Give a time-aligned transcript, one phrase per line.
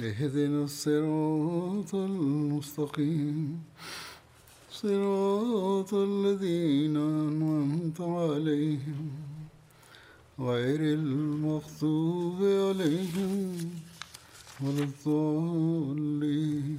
[0.00, 3.38] اهدنا الصراط المستقيم
[4.72, 9.04] صراط الذين أنعمت عليهم
[10.40, 13.32] غير المغضوب عليهم
[14.58, 16.78] ولا الضالين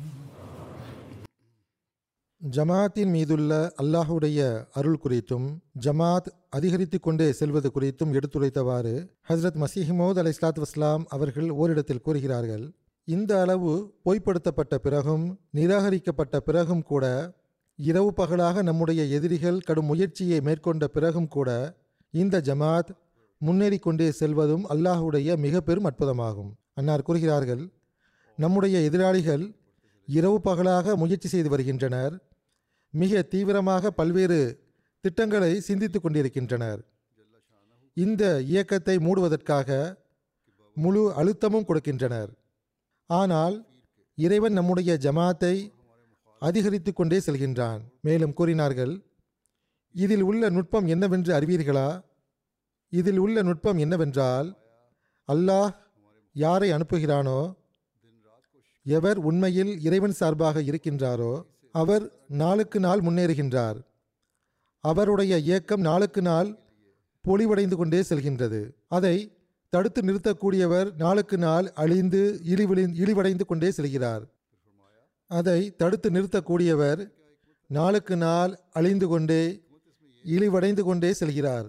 [2.42, 4.40] ஜமாத்தின் மீதுள்ள அல்லாஹுடைய
[4.80, 5.48] அருள் குறித்தும்
[5.86, 8.94] ஜமாத் அதிகரித்து கொண்டே செல்வது குறித்தும் எடுத்துரைத்தவாறு
[9.30, 12.66] ஹஸ்ரத் மசீஹ்மோத் அலை இஸ்லாத் வஸ்லாம் அவர்கள் ஓரிடத்தில் கூறுகிறார்கள்
[13.05, 17.35] இந்த அளவு பொய்ப்படுத்தப்பட்ட பிறகும் நிராகரிக்கப்பட்ட பிறகும் கூட
[17.75, 21.51] இரவு பகலாக நம்முடைய எதிரிகள் கடும் முயற்சியை மேற்கொண்ட பிறகும் கூட
[22.11, 22.91] இந்த ஜமாத்
[23.39, 26.51] முன்னேறி கொண்டே செல்வதும் அல்லாஹுடைய மிக பெரும் அற்புதமாகும்.
[26.75, 27.73] அன்னார் கூறுகிறார்கள்
[28.37, 29.57] நம்முடைய எதிராளிகள்
[30.07, 32.15] இரவு பகலாக முயற்சி செய்து வருகின்றனர்.
[32.91, 36.81] மிக தீவிரமாக பல்வேறு திட்டங்களை சிந்தித்து கொண்டிருக்கின்றனர்.
[37.95, 39.97] இந்த இயக்கத்தை மூடுவதற்காக
[40.75, 42.31] முழு அழுத்தமும் கொடுக்கின்றனர்.
[43.21, 43.57] ஆனால்
[44.19, 45.55] இறைவன் நம்முடைய ஜமாத்தை
[46.43, 47.81] அதிகரித்து கொண்டே செல்கின்றான்.
[48.07, 48.95] மேலும் கூறினார்கள்
[49.95, 51.89] இதில் உள்ள நுட்பம் என்னவென்று அறிவீர்களா?
[52.93, 54.49] இதில் உள்ள நுட்பம் என்னவென்றால்
[55.29, 55.71] அல்லாஹ்
[56.37, 57.41] யாரை அனுப்புகிறானோ
[58.87, 61.33] எவர் உண்மையில் இறைவன் சார்பாக இருக்கின்றாரோ
[61.75, 62.05] அவர்
[62.41, 63.79] நாளுக்கு நாள் முன்னேறுகின்றார்.
[64.85, 66.49] அவருடைய இயக்கம் நாளுக்கு நாள்
[67.25, 68.61] பொலிவடைந்து கொண்டே செல்கின்றது.
[68.97, 69.17] அதை
[69.73, 72.23] தடுத்து நிறுத்தக்கூடியவர் நாளுக்கு நாள் அழிந்து
[72.53, 74.25] இழிவிழி இழிவடைந்து கொண்டே செல்கிறார்.
[75.31, 77.03] அதை தடுத்து நிறுத்தக்கூடியவர்
[77.71, 79.45] நாளுக்கு நாள் அழிந்து கொண்டே
[80.25, 81.69] இழிவடைந்து கொண்டே செல்கிறார்.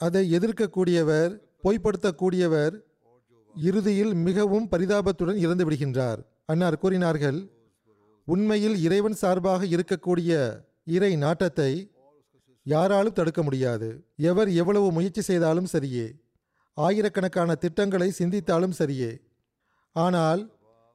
[0.00, 1.32] அதை எதிர்க்கக்கூடியவர்
[1.64, 2.74] பொய்ப்படுத்தக்கூடியவர்
[3.54, 6.20] இறுதியில் மிகவும் பரிதாபத்துடன் இறந்து விடுகின்றார்.
[6.52, 7.38] அன்னார் கூறினார்கள்
[8.28, 10.32] உண்மையில் இறைவன் சார்பாக இருக்கக்கூடிய
[10.96, 11.72] இறை நாட்டத்தை
[12.66, 13.88] யாராலும் தடுக்க முடியாது.
[14.30, 16.06] எவர் எவ்வளவு முயற்சி செய்தாலும் சரியே.
[16.76, 19.12] ஆயிரக்கணக்கான திட்டங்களை சிந்தித்தாலும் சரியே.
[19.96, 20.42] ஆனால்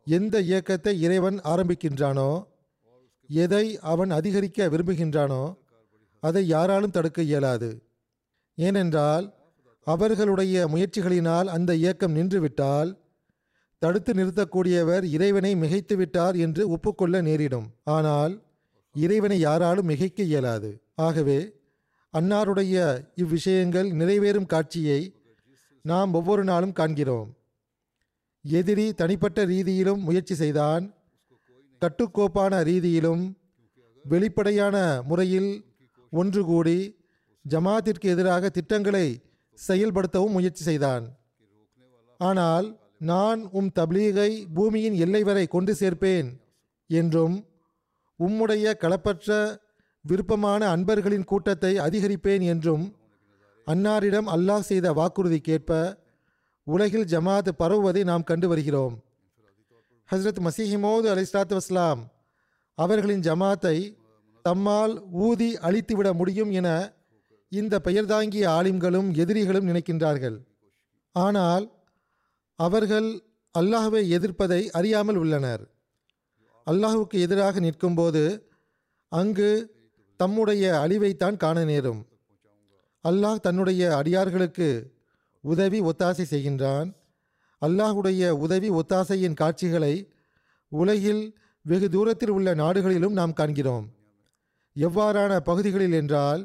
[0.08, 2.32] எந்த இயக்கத்தை இறைவன் ஆரம்பிக்கின்றானோ
[3.30, 5.44] எதை அவன் அதிகரிக்க விரும்புகின்றானோ
[6.24, 7.70] அதை யாராலும் தடுக்க இயலாது.
[8.58, 9.26] ஏனென்றால்
[9.88, 12.90] அவர்களுடைய முயற்சிகளினால் அந்த இயக்கம் நின்றுவிட்டால்
[13.82, 17.68] தடுத்து நிறுத்தக்கூடியவர் இறைவனை மிகைத்துவிட்டார் என்று ஒப்புக்கொள்ள நேரிடும்.
[17.96, 18.34] ஆனால்
[18.96, 20.72] இறைவனை யாராலும் மிகைக்க இயலாது.
[21.08, 21.40] ஆகவே
[22.14, 22.76] அன்னாருடைய
[23.16, 25.02] இவ்விஷயங்கள் நிறைவேறும் காட்சியை
[25.86, 27.30] நாம் ஒவ்வொரு நாளும் காண்கிறோம்.
[28.46, 30.84] எதிரி தனிப்பட்ட ரீதியிலும் முயற்சி செய்தான்.
[31.82, 33.24] கட்டுக்கோப்பான ரீதியிலும்
[34.06, 34.76] வெளிப்படையான
[35.10, 35.52] முறையில்
[36.10, 36.80] ஒன்று கூடி
[37.46, 39.08] ஜமாத்திற்கு எதிராக திட்டங்களை
[39.68, 41.06] செயல்படுத்தவும் முயற்சி செய்தான்.
[42.20, 42.68] ஆனால்
[43.12, 46.30] நான் உம் தப்லீகை பூமியின் எல்லை வரை கொண்டு சேர்ப்பேன்
[46.90, 47.36] என்றும்
[48.20, 49.30] உம்முடைய களப்பற்ற
[50.06, 52.84] விருப்பமான அன்பர்களின் கூட்டத்தை அதிகரிப்பேன் என்றும்
[53.72, 55.72] அன்னாரிடம் அல்லாஹ் செய்த வாக்குறுதி கேட்ப
[56.68, 58.96] உலகில் ஜமாத் பரவுவதை நாம் கண்டு வருகிறோம்.
[60.10, 62.02] ஹஸ்ரத் மசீஹிமோது அலிஸ்லாத்து வஸ்லாம்
[62.78, 63.78] அவர்களின் ஜமாத்தை
[64.46, 66.70] தம்மால் ஊதி அழித்துவிட முடியும் என
[67.52, 70.38] இந்த பெயர் தாங்கிய ஆலிம்களும் எதிரிகளும் நினைக்கின்றார்கள்.
[71.16, 71.66] ஆனால்
[72.60, 73.10] அவர்கள்
[73.60, 75.64] அல்லாஹுவை எதிர்ப்பதை அறியாமல் உள்ளனர்.
[76.68, 78.24] அல்லாஹுக்கு எதிராக நிற்கும்போது
[79.12, 79.52] அங்கு
[80.20, 82.02] தம்முடைய அழிவைத்தான் காண நேரும்.
[83.04, 84.68] அல்லாஹ் தன்னுடைய அடியார்களுக்கு
[85.44, 86.90] உதவி ஒத்தாசை செய்கின்றான்.
[87.62, 89.94] அல்லாஹுடைய உதவி ஒத்தாசையின் காட்சிகளை
[90.72, 91.24] உலகில்
[91.66, 93.86] வெகு தூரத்தில் உள்ள நாடுகளிலும் நாம் காண்கிறோம்.
[94.76, 96.44] எவ்வாறான பகுதிகளில் என்றால்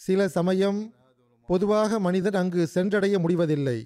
[0.00, 0.80] சில சமயம்
[1.48, 3.78] பொதுவாக மனிதன் அங்கு சென்றடைய முடிவதில்லை.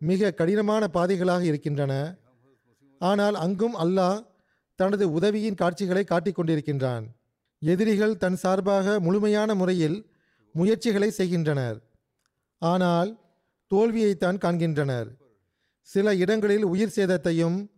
[0.00, 1.92] மிக கடினமான பாதைகளாக இருக்கின்றன.
[3.00, 4.20] ஆனால் அங்கும் அல்லாஹ்
[4.78, 7.04] தனது உதவியின் காட்சிகளை காட்டிக் கொண்டிருக்கின்றான்
[7.62, 9.98] எதிரிகள் தன் சார்பாக முழுமையான முறையில்
[10.52, 11.90] முயற்சிகளை செய்கின்றனர்.
[12.58, 13.20] ஆனால்
[13.74, 15.08] தோல்வியைத்தான் காண்கின்றனர்.
[15.80, 17.68] சில இடங்களில் உயிர் சேதத்தையும்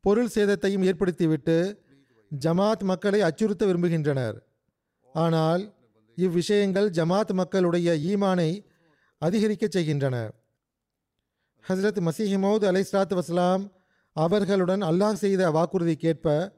[0.00, 1.78] பொருள் சேதத்தையும் ஏற்படுத்திவிட்டு
[2.40, 4.36] ஜமாத் மக்களை அச்சுறுத்த விரும்புகின்றனர்.
[5.12, 5.74] ஆனால்
[6.16, 8.66] இவ்விஷயங்கள் ஜமாத் மக்களுடைய ஈமானை
[9.18, 10.30] அதிகரிக்கச் செய்கின்றன.
[11.68, 13.72] ஹஸ்ரத் மசீஹமௌத் அலைஸ்லாத் வஸ்லாம்
[14.12, 16.52] அவர்களுடன் அல்லாஹ் செய்த வாக்குறுதிக்கேற்ப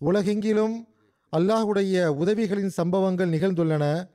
[0.00, 0.84] உலகெங்கிலும்
[1.32, 4.10] அல்லாஹுடைய உதவிகளின் சம்பவங்கள் நிகழ்ந்துள்ளன.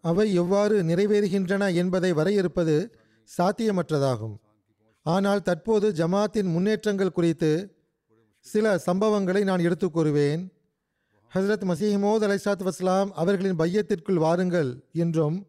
[0.00, 2.92] அவை எவ்வாறு நிறைவேறுகின்றன என்பதை வரையறுப்பது
[3.38, 4.36] சாத்தியமற்றதாகும்.
[5.02, 7.76] ஆனால் தற்போது ஜமாத்தின் முன்னேற்றங்கள் குறித்து
[8.38, 10.48] சில சம்பவங்களை நான் எடுத்து கூறுவேன்.
[11.34, 15.46] ஹசரத் மசீஹமோத் அலைசாத் வஸ்லாம் அவர்களின் பையத்திற்குள் வாருங்கள் என்றும்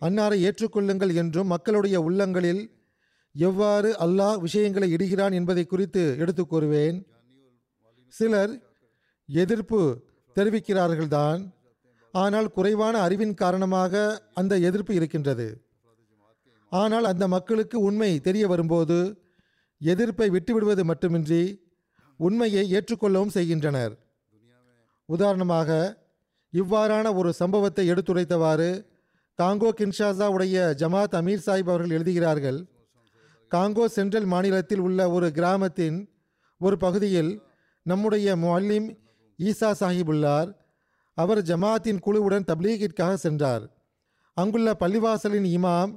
[0.00, 2.74] அன்னாரை ஏற்றுக்கொள்ளுங்கள் என்றும் மக்களுடைய உள்ளங்களில்
[3.32, 7.04] எவ்வாறு அல்லாஹ் விஷயங்களை இடுகிறான் என்பதை குறித்து எடுத்து கூறுவேன்.
[8.08, 8.52] சிலர்
[9.26, 11.55] எதிர்ப்பு தெரிவிக்கிறார்கள்தான்.
[12.22, 13.94] ஆனால் குறைவான அறிவின் காரணமாக
[14.40, 15.46] அந்த எதிர்ப்பு இருக்கின்றது.
[16.72, 18.98] ஆனால் அந்த மக்களுக்கு உண்மை தெரிய வரும்போது
[19.80, 21.42] எதிர்ப்பை விட்டுவிடுவது மட்டுமின்றி
[22.20, 23.94] உண்மையை ஏற்றுக்கொள்ளவும் செய்கின்றனர்.
[25.08, 25.70] உதாரணமாக
[26.52, 28.70] இவ்வாறான ஒரு சம்பவத்தை எடுத்துரைத்தவாறு
[29.38, 32.58] காங்கோ கின்ஷாசா உடைய ஜமாத் அமீர் சாஹிப் அவர்கள் எழுதுகிறார்கள்
[33.50, 35.98] காங்கோ சென்ட்ரல் மாநிலத்தில் உள்ள ஒரு கிராமத்தின்
[36.60, 37.32] ஒரு பகுதியில்
[37.86, 38.88] நம்முடைய முல்லிம்
[39.38, 40.48] ஈசா சாஹிப் உள்ளார்.
[41.18, 43.64] அவர் ஜமாத்தின் குழுவுடன் தப்லீகிற்காக சென்றார்.
[44.36, 45.92] அங்குள்ள பள்ளிவாசலின் இமாம்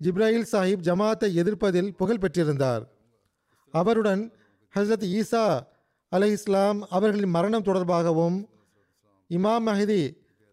[0.00, 2.82] ஜிப்ராஹில் சாஹிப் ஜமாத்தை எதிர்ப்பதில் புகழ் பெற்றிருந்தார்.
[3.74, 4.22] அவருடன்
[4.74, 5.44] ஹசரத் ஈசா
[6.12, 8.36] அலை இஸ்லாம் அவர்களின் மரணம் தொடர்பாகவும்
[9.30, 10.02] இமாம் மஹதி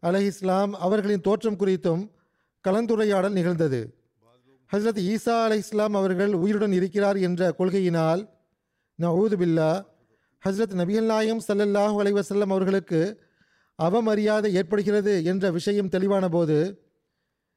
[0.03, 2.03] அலை இஸ்லாம் அவர்களின் தோற்றம் குறித்தும்
[2.65, 3.81] கலந்துரையாடல் நிகழ்ந்தது.
[4.71, 8.21] ஹசரத் ஈசா அலை இஸ்லாம் அவர்கள் உயிருடன் இருக்கிறார் என்ற கொள்கையினால்
[8.99, 9.71] நவூது பில்லா
[10.43, 13.01] ஹசரத் நபிகள் நாயம் சல்லல்லாஹு அலைவசல்லம் அவர்களுக்கு
[13.79, 16.57] அவமரியாதை ஏற்படுகிறது என்ற விஷயம் தெளிவான போது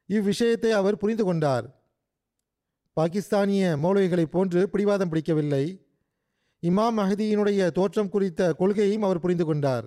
[0.09, 1.65] இவ்விஷயத்தை அவர் புரிந்து கொண்டார்.
[2.93, 5.65] பாகிஸ்தானிய மௌலவிகளைப் போன்று பிடிவாதம் பிடிக்கவில்லை.
[6.63, 9.85] இமாம் மஹதியினுடைய தோற்றம் குறித்த கொள்கையையும் அவர் புரிந்து கொண்டார்.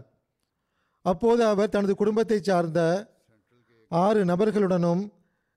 [1.03, 2.81] அப்போது அவர் தனது குடும்பத்தைச் சார்ந்த
[3.89, 5.13] ஆறு நபர்களுடனும்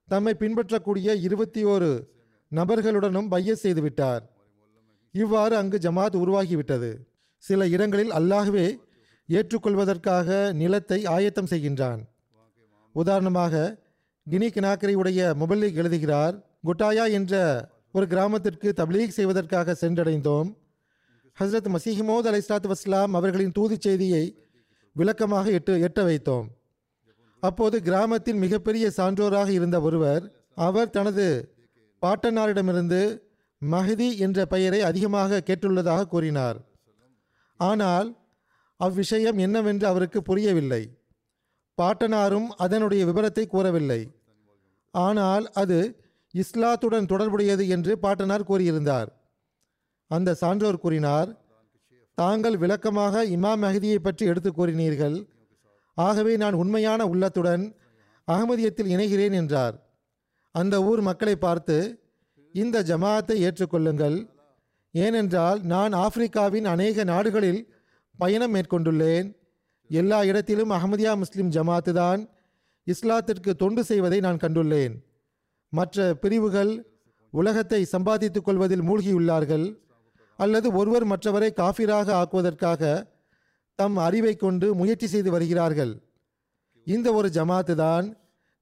[0.08, 2.08] தம்மை பின்பற்றக்கூடிய இருபத்தி ஓரு
[2.52, 4.20] நபர்களுடனும் பைய செய்துவிட்டார்.
[5.12, 6.90] இவ்வாறு அங்கு ஜமாத் உருவாகிவிட்டது.
[7.36, 8.66] சில இடங்களில் அல்லாகவே
[9.28, 12.00] ஏற்றுக்கொள்வதற்காக நிலத்தை ஆயத்தம் செய்கின்றான்.
[12.92, 13.82] உதாரணமாக
[14.30, 17.34] கினி கினாக்கரை உடைய முபல்லிக் எழுதுகிறார் குட்டாயா என்ற
[17.92, 20.56] ஒரு கிராமத்திற்கு தப்லீக் செய்வதற்காக சென்றடைந்தோம்.
[21.40, 24.42] ஹஸ்ரத் மசீஹிமோத் அலைஸ்லாத் வஸ்லாம் அவர்களின் தூது செய்தியை
[24.92, 26.46] விளக்கமாக எட்டு எட்ட வைத்தோம்.
[27.40, 31.54] அப்போது கிராமத்தின் மிகப்பெரிய சான்றோராக இருந்த ஒருவர் அவர் தனது
[32.02, 33.20] பாட்டனாரிடமிருந்து
[33.70, 36.58] மஹதி என்ற பெயரை அதிகமாக கேட்டுள்ளதாக கூறினார்.
[37.56, 38.17] ஆனால்
[38.80, 40.82] அவ்விஷயம் என்னவென்று அவருக்கு புரியவில்லை.
[41.78, 44.00] பாட்டனாரும் அதனுடைய விவரத்தை கூறவில்லை.
[44.94, 45.78] ஆனால் அது
[46.34, 49.08] இஸ்லாத்துடன் தொடர்புடையது என்று பாட்டனார் கூறியிருந்தார்.
[50.10, 51.30] அந்த சான்றோர் கூறினார்
[52.18, 55.16] தாங்கள் விளக்கமாக இமாம் மஹதியை பற்றி எடுத்து கூறினீர்கள்.
[55.96, 57.64] ஆகவே நான் உண்மையான உள்ளத்துடன்
[58.28, 59.76] அகமதியத்தில் இணைகிறேன் என்றார்.
[60.54, 61.76] அந்த ஊர் மக்களை பார்த்து
[62.54, 64.16] இந்த ஜமாத்தை ஏற்றுக்கொள்ளுங்கள்.
[64.94, 67.60] ஏனென்றால் நான் ஆப்பிரிக்காவின் அநேக நாடுகளில்
[68.22, 69.28] பயணம் மேற்கொண்டுள்ளேன்.
[69.90, 72.20] எல்லா இடத்திலும் அகமதியா முஸ்லிம் ஜமாத்து தான்
[72.86, 74.94] இஸ்லாத்திற்கு தொண்டு செய்வதை நான் கண்டுள்ளேன்.
[75.72, 76.72] மற்ற பிரிவுகள்
[77.32, 79.66] உலகத்தை சம்பாதித்துக் கொள்வதில் மூழ்கியுள்ளார்கள்.
[80.38, 82.82] அல்லது ஒருவர் மற்றவரை காஃபிராக ஆக்குவதற்காக
[83.78, 85.92] தம் அறிவை கொண்டு முயற்சி செய்து வருகிறார்கள்.
[86.86, 88.06] இந்த ஒரு ஜமாத்து தான்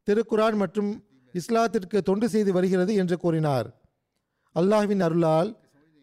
[0.09, 0.91] திருக்குரான் மற்றும்
[1.35, 3.69] இஸ்லாத்திற்கு தொண்டு செய்து வருகிறது என்று கூறினார்.
[4.57, 5.51] அல்லாஹ்வின் அருளால்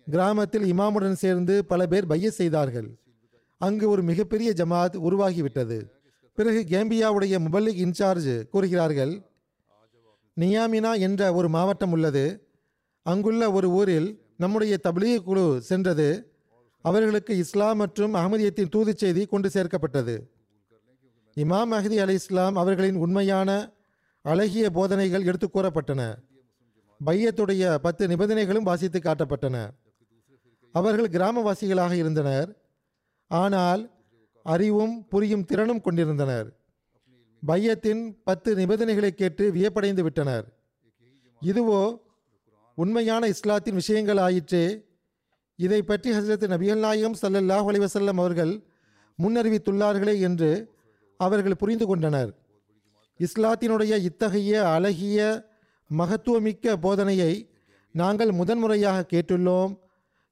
[0.08, 2.90] கிராமத்தில் இமாமுடன் சேர்ந்து பல பேர் பைய செய்தார்கள்.
[3.66, 5.90] அங்கு ஒரு மிகப்பெரிய ஜமாத் உருவாகிவிட்டது.
[6.36, 9.22] பிறகு கேம்பியாவுடைய முபல்லிக் இன்சார்ஜ் கூறுகிறார்கள்
[10.40, 12.48] நியாமினா என்ற ஒரு மாவட்டம் உள்ளது.
[13.04, 16.32] அங்குள்ள ஒரு ஊரில் நம்முடைய தபிலிய குழு சென்றது.
[16.82, 20.16] அவர்களுக்கு இஸ்லாம் மற்றும் அகமதியத்தின் தூது செய்தி கொண்டு சேர்க்கப்பட்டது.
[21.36, 23.72] இமாம் அஹதி அலி இஸ்லாம் அவர்களின் உண்மையான
[24.22, 26.16] அழகிய போதனைகள் எடுத்து கூறப்பட்டன.
[27.06, 29.70] பையத்துடைய பத்து நிபந்தனைகளும் வாசித்து காட்டப்பட்டன.
[30.72, 32.63] அவர்கள் கிராமவாசிகளாக இருந்தனர்.
[33.42, 33.82] ஆனால்
[34.46, 36.48] அறிவும் புரியும் திறனும் கொண்டிருந்தனர்.
[37.44, 40.46] பையத்தின் பத்து நிபந்தனைகளை கேட்டு வியப்படைந்து விட்டனர்.
[41.42, 41.84] இதுவோ
[42.78, 44.66] உண்மையான இஸ்லாத்தின் விஷயங்கள் ஆயிற்றே.
[45.60, 48.54] இதை பற்றி ஹசரத் நபிகள் நாயகம் சல்லல்லாஹ் அலிவசல்லம் அவர்கள்
[49.20, 50.52] முன்னறிவித்துள்ளார்களே என்று
[51.20, 52.32] அவர்கள் புரிந்து கொண்டனர்.
[53.20, 55.18] இஸ்லாத்தினுடைய இத்தகைய அழகிய
[55.90, 57.34] மகத்துவமிக்க போதனையை
[57.96, 59.74] நாங்கள் முதன்முறையாக கேட்டுள்ளோம்.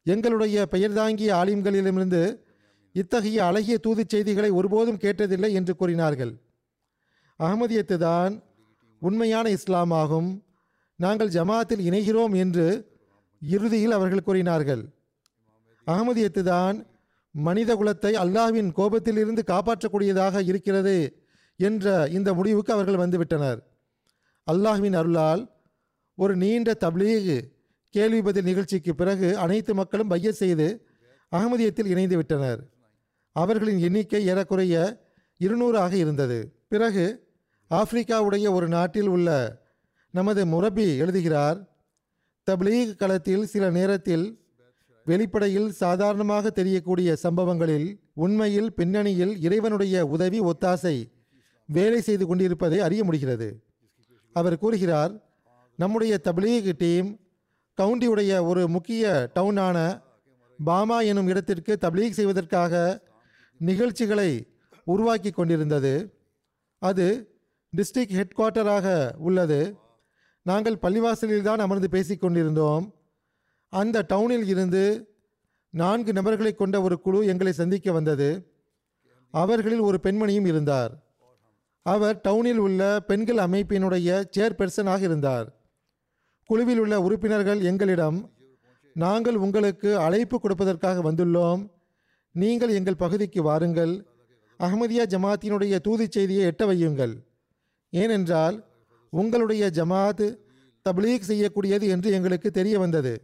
[0.05, 2.24] எங்களுடைய பெயர்தாங்கிய ஆலிம்களிடமிருந்து
[2.96, 6.34] இத்தகைய அழகிய தூதுச் செய்திகளை ஒருபோதும் கேட்டதில்லை என்று கூறினார்கள்.
[7.40, 8.34] அகமதியத்து தான்
[9.00, 10.44] உண்மையான இஸ்லாமாகும்.
[10.96, 12.66] நாங்கள் ஜமாத்தில் இணைகிறோம் என்று
[13.42, 14.84] இறுதியில் அவர்கள் கூறினார்கள்.
[15.88, 16.78] அகமதியத்து தான்
[17.36, 20.96] மனித குலத்தை அல்லாஹ்வின் கோபத்திலிருந்து காப்பாற்றக்கூடியதாக இருக்கிறது
[21.60, 23.60] என்ற இந்த முடிவுக்கு அவர்கள் வந்துவிட்டனர்.
[24.48, 25.42] அல்லாஹ்வின் அருளால்
[26.16, 27.34] ஒரு நீண்ட தப்லீக்
[27.90, 30.68] கேள்வி பதில் நிகழ்ச்சிக்கு பிறகு அனைத்து மக்களும் பைய செய்து
[31.32, 32.62] அகமதியத்தில் இணைந்து விட்டனர்.
[33.36, 34.76] அவர்களின் எண்ணிக்கை ஏறக்குறைய
[35.38, 36.40] இருநூறாக இருந்தது.
[36.68, 37.06] பிறகு
[37.72, 39.30] ஆப்பிரிக்காவுடைய ஒரு நாட்டில் உள்ள
[40.14, 41.60] நமது முரபி எழுதுகிறார்
[42.48, 44.26] தப்லீக் களத்தில் சில நேரத்தில்
[45.06, 50.96] வெளிப்படையில் சாதாரணமாக தெரியக்கூடிய சம்பவங்களில் உண்மையில் பின்னணியில் இறைவனுடைய உதவி ஒத்தாசை
[51.66, 53.50] வேலை செய்து கொண்டிருப்பதை அறிய முடிகிறது.
[54.36, 55.14] அவர் கூறுகிறார்
[55.76, 57.10] நம்முடைய தப்லீக் டீம்
[57.78, 59.78] கவுண்டியுடைய ஒரு முக்கிய டவுனான
[60.60, 62.74] பாமா எனும் இடத்திற்கு தப்லீக் செய்வதற்காக
[63.70, 64.30] நிகழ்ச்சிகளை
[64.84, 65.94] உருவாக்கி கொண்டிருந்தது.
[66.82, 67.06] அது
[67.77, 69.60] டிஸ்ட்ரிக்ட் ஹெட் குவார்ட்டராக உள்ளது.
[70.46, 72.86] நாங்கள் பள்ளிவாசலில் தான் அமர்ந்து பேசி கொண்டிருந்தோம்.
[73.74, 74.84] அந்த டவுனில் இருந்து
[75.70, 78.30] நான்கு நபர்களை கொண்ட ஒரு குழு எங்களை சந்திக்க வந்தது.
[79.32, 80.94] அவர்களில் ஒரு பெண்மணியும் இருந்தார்.
[81.86, 85.48] அவர் டவுனில் உள்ள பெண்கள் அமைப்பினுடைய சேர்பெர்சனாக இருந்தார்.
[86.46, 88.18] குழுவில் உள்ள உறுப்பினர்கள் எங்களிடம்
[88.94, 91.62] நாங்கள் உங்களுக்கு அழைப்பு கொடுப்பதற்காக வந்துள்ளோம்.
[92.32, 94.06] நீங்கள் எங்கள் பகுதிக்கு வாருங்கள்.
[94.60, 97.24] அஹமதியா ஜமாத்தினுடைய தூதுச் செய்தியை எட்ட வையுங்கள்.
[97.90, 98.66] ஏனென்றால்
[99.10, 100.38] உங்களுடைய ஜமாத்
[100.90, 103.22] தப்லீக் செய்யக்கூடியது என்று எங்களுக்கு தெரிய வந்தது.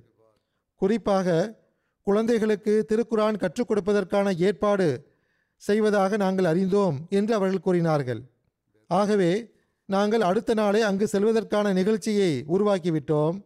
[0.75, 1.55] குறிப்பாக
[2.01, 5.15] குழந்தைகளுக்கு திருக்குரான் கற்றுக் கொடுப்பதற்கான ஏற்பாடு
[5.55, 8.21] செய்வதாக நாங்கள் அறிந்தோம் என்று அவர்கள் கூறினார்கள்.
[8.87, 9.51] ஆகவே
[9.85, 13.45] நாங்கள் அடுத்த நாளே அங்கு செல்வதற்கான நிகழ்ச்சியை உருவாக்கிவிட்டோம்.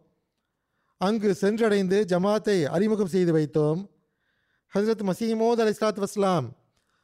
[0.96, 3.91] அங்கு சென்றடைந்து ஜமாத்தை அறிமுகம் செய்து வைத்தோம்.
[4.74, 6.46] ஹசரத் மசீமோத் அலி இஸ்லாத் வஸ்லாம்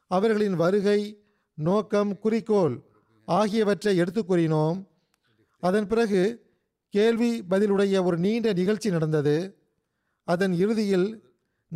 [0.07, 1.23] அவர்களின் வருகை
[1.55, 2.83] நோக்கம் குறிக்கோள்
[3.25, 4.87] ஆகியவற்றை எடுத்து கூறினோம்.
[5.61, 6.51] அதன் பிறகு
[6.89, 9.59] கேள்வி பதிலுடைய ஒரு நீண்ட நிகழ்ச்சி நடந்தது.
[10.25, 11.25] அதன் இறுதியில்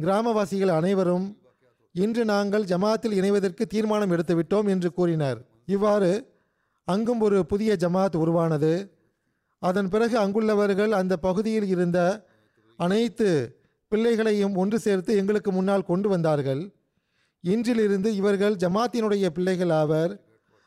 [0.00, 1.38] கிராமவாசிகள் அனைவரும்
[1.92, 5.46] இன்று நாங்கள் ஜமாத்தில் இணைவதற்கு தீர்மானம் எடுத்துவிட்டோம் என்று கூறினர்.
[5.66, 6.32] இவ்வாறு
[6.84, 8.96] அங்கும் ஒரு புதிய ஜமாத் உருவானது.
[9.58, 12.26] அதன் பிறகு அங்குள்ளவர்கள் அந்த பகுதியில் இருந்த
[12.76, 13.60] அனைத்து
[13.92, 16.72] பிள்ளைகளையும் ஒன்று சேர்த்து எங்களுக்கு முன்னால் கொண்டு வந்தார்கள்.
[17.44, 20.12] இன்றிலிருந்து இவர்கள் ஜமாத்தினுடைய பிள்ளைகள் ஆவர்.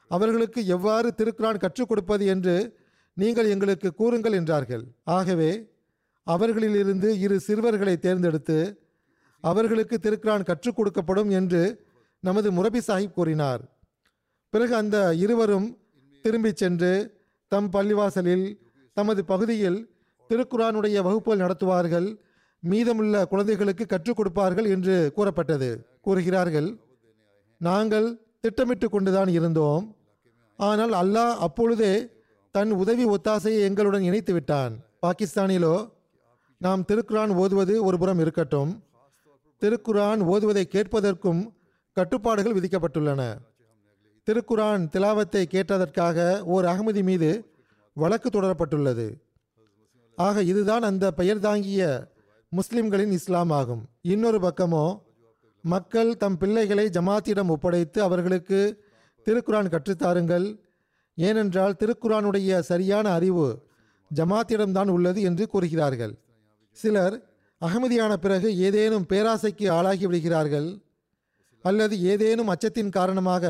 [0.07, 2.55] அவர்களுக்கு எவ்வாறு திருக்குரான் கற்றுக் கொடுப்பது என்று
[3.13, 4.83] நீங்கள் எங்களுக்கு கூறுங்கள் என்றார்கள்.
[5.03, 5.51] ஆகவே
[6.23, 8.57] அவர்களிலிருந்து இரு சிறுவர்களை தேர்ந்தெடுத்து
[9.41, 11.63] அவர்களுக்கு திருக்குரான் கற்றுக் கொடுக்கப்படும் என்று
[12.19, 13.63] நமது முரபி சாஹிப் கூறினார்.
[14.49, 15.77] பிறகு அந்த இருவரும்
[16.21, 16.91] திரும்பிச் சென்று
[17.47, 18.45] தம் பள்ளிவாசலில்
[18.93, 19.79] தமது பகுதியில்
[20.29, 22.07] திருக்குரானுடைய வகுப்புகள் நடத்துவார்கள்.
[22.71, 25.69] மீதமுள்ள குழந்தைகளுக்கு கற்றுக் கொடுப்பார்கள் என்று கூறப்பட்டது.
[26.01, 26.69] கூறுகிறார்கள்
[27.61, 28.07] நாங்கள்
[28.43, 29.83] திட்டமிட்டு கொண்டுதான் இருந்தோம்.
[30.59, 31.93] ஆனால் அல்லாஹ் அப்பொழுதே
[32.55, 34.73] தன் உதவி ஒத்தாசையை எங்களுடன் இணைத்து விட்டான்.
[35.05, 35.75] பாகிஸ்தானிலோ
[36.61, 38.71] நாம் திருக்குரான் ஓதுவது ஒரு புறம் இருக்கட்டும்.
[39.61, 41.41] திருக்குரான் ஓதுவதை கேட்பதற்கும்
[41.97, 43.21] கட்டுப்பாடுகள் விதிக்கப்பட்டுள்ளன.
[44.27, 46.17] திருக்குரான் திலாவத்தை கேட்டதற்காக
[46.53, 47.29] ஓர் அகமதி மீது
[47.97, 49.07] வழக்கு தொடரப்பட்டுள்ளது.
[50.17, 51.83] ஆக இதுதான் அந்த பெயர் தாங்கிய
[52.57, 53.83] முஸ்லிம்களின் இஸ்லாம் ஆகும்
[54.13, 54.85] இன்னொரு பக்கமோ
[55.63, 58.59] மக்கள் தம் பிள்ளைகளை ஜமாத்திடம் ஒப்படைத்து அவர்களுக்கு
[59.27, 60.45] திருக்குரான் கற்றுத்தாருங்கள்.
[61.17, 63.47] ஏனென்றால் திருக்குரானுடைய சரியான அறிவு
[64.11, 66.13] ஜமாத்திடம்தான் உள்ளது என்று கூறுகிறார்கள்.
[66.77, 67.15] சிலர்
[67.61, 70.69] அகமதியான பிறகு ஏதேனும் பேராசைக்கு ஆளாகி விடுகிறார்கள்
[71.65, 73.45] அல்லது ஏதேனும் அச்சத்தின் காரணமாக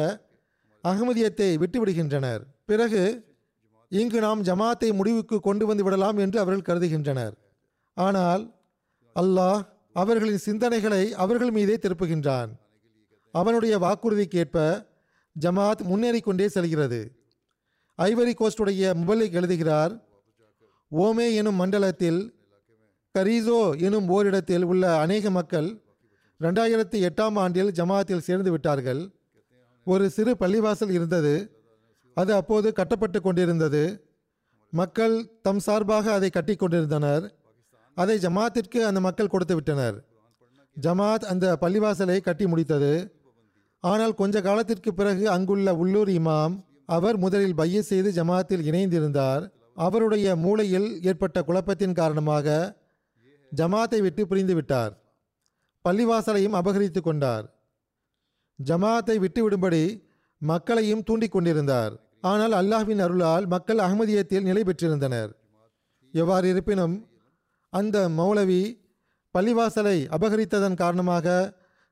[0.84, 2.44] அகமதியத்தை விட்டுவிடுகின்றனர்.
[2.72, 3.04] பிறகு
[3.92, 7.36] இங்கு நாம் ஜமாத்தை முடிவுக்கு கொண்டு வந்து விடலாம் என்று அவர்கள் கருதுகின்றனர்.
[7.98, 8.44] ஆனால்
[9.20, 9.60] அல்லாஹ்
[9.94, 12.50] அவர்களின் சிந்தனைகளை அவர்கள் மீதே திருப்புகின்றான்.
[13.32, 14.88] அவனுடைய வாக்குறுதிக்கேற்ப
[15.36, 17.00] ஜமாத் முன்னேறிக்கொண்டே செல்கிறது.
[17.98, 19.94] ஐவரி கோஸ்டுடைய முபலிக் எழுதுகிறார்
[20.92, 22.20] ஓமே எனும் மண்டலத்தில்
[23.16, 25.70] கரீசோ எனும் ஓரிடத்தில் உள்ள அநேக மக்கள்
[26.40, 29.02] ரெண்டாயிரத்தி எட்டாம் ஆண்டில் ஜமாத்தில் சேர்ந்து விட்டார்கள்.
[29.84, 31.34] ஒரு சிறு பள்ளிவாசல் இருந்தது
[32.14, 33.84] அது அப்போது கட்டப்பட்டு கொண்டிருந்தது.
[34.74, 37.26] மக்கள் தம் சார்பாக அதை கட்டி கொண்டிருந்தனர்.
[37.98, 39.98] அதை ஜமாத்திற்கு அந்த மக்கள் கொடுத்து விட்டனர்.
[40.78, 42.94] ஜமாத் அந்த பள்ளிவாசலை கட்டி முடித்தது.
[43.84, 46.56] ஆனால் கொஞ்ச காலத்திற்கு பிறகு அங்குள்ள உள்ளூர் இமாம்
[46.96, 49.44] அவர் முதலில் பைய செய்து ஜமாத்தில் இணைந்திருந்தார்.
[49.86, 52.48] அவருடைய மூளையில் ஏற்பட்ட குழப்பத்தின் காரணமாக
[53.52, 54.94] ஜமாத்தை விட்டு பிரிந்து விட்டார்.
[55.86, 57.46] பள்ளிவாசலையும் அபகரித்து கொண்டார்.
[58.60, 59.84] ஜமாத்தை விட்டுவிடும்படி
[60.42, 61.94] மக்களையும் தூண்டிக் கொண்டிருந்தார்.
[62.32, 65.32] ஆனால் அல்லாஹ்வின் அருளால் மக்கள் அகமதியத்தில் நிலை பெற்றிருந்தனர்.
[66.14, 66.96] எவ்வாறு இருப்பினும்
[67.78, 68.64] அந்த மௌலவி
[69.36, 71.28] பள்ளிவாசலை அபகரித்ததன் காரணமாக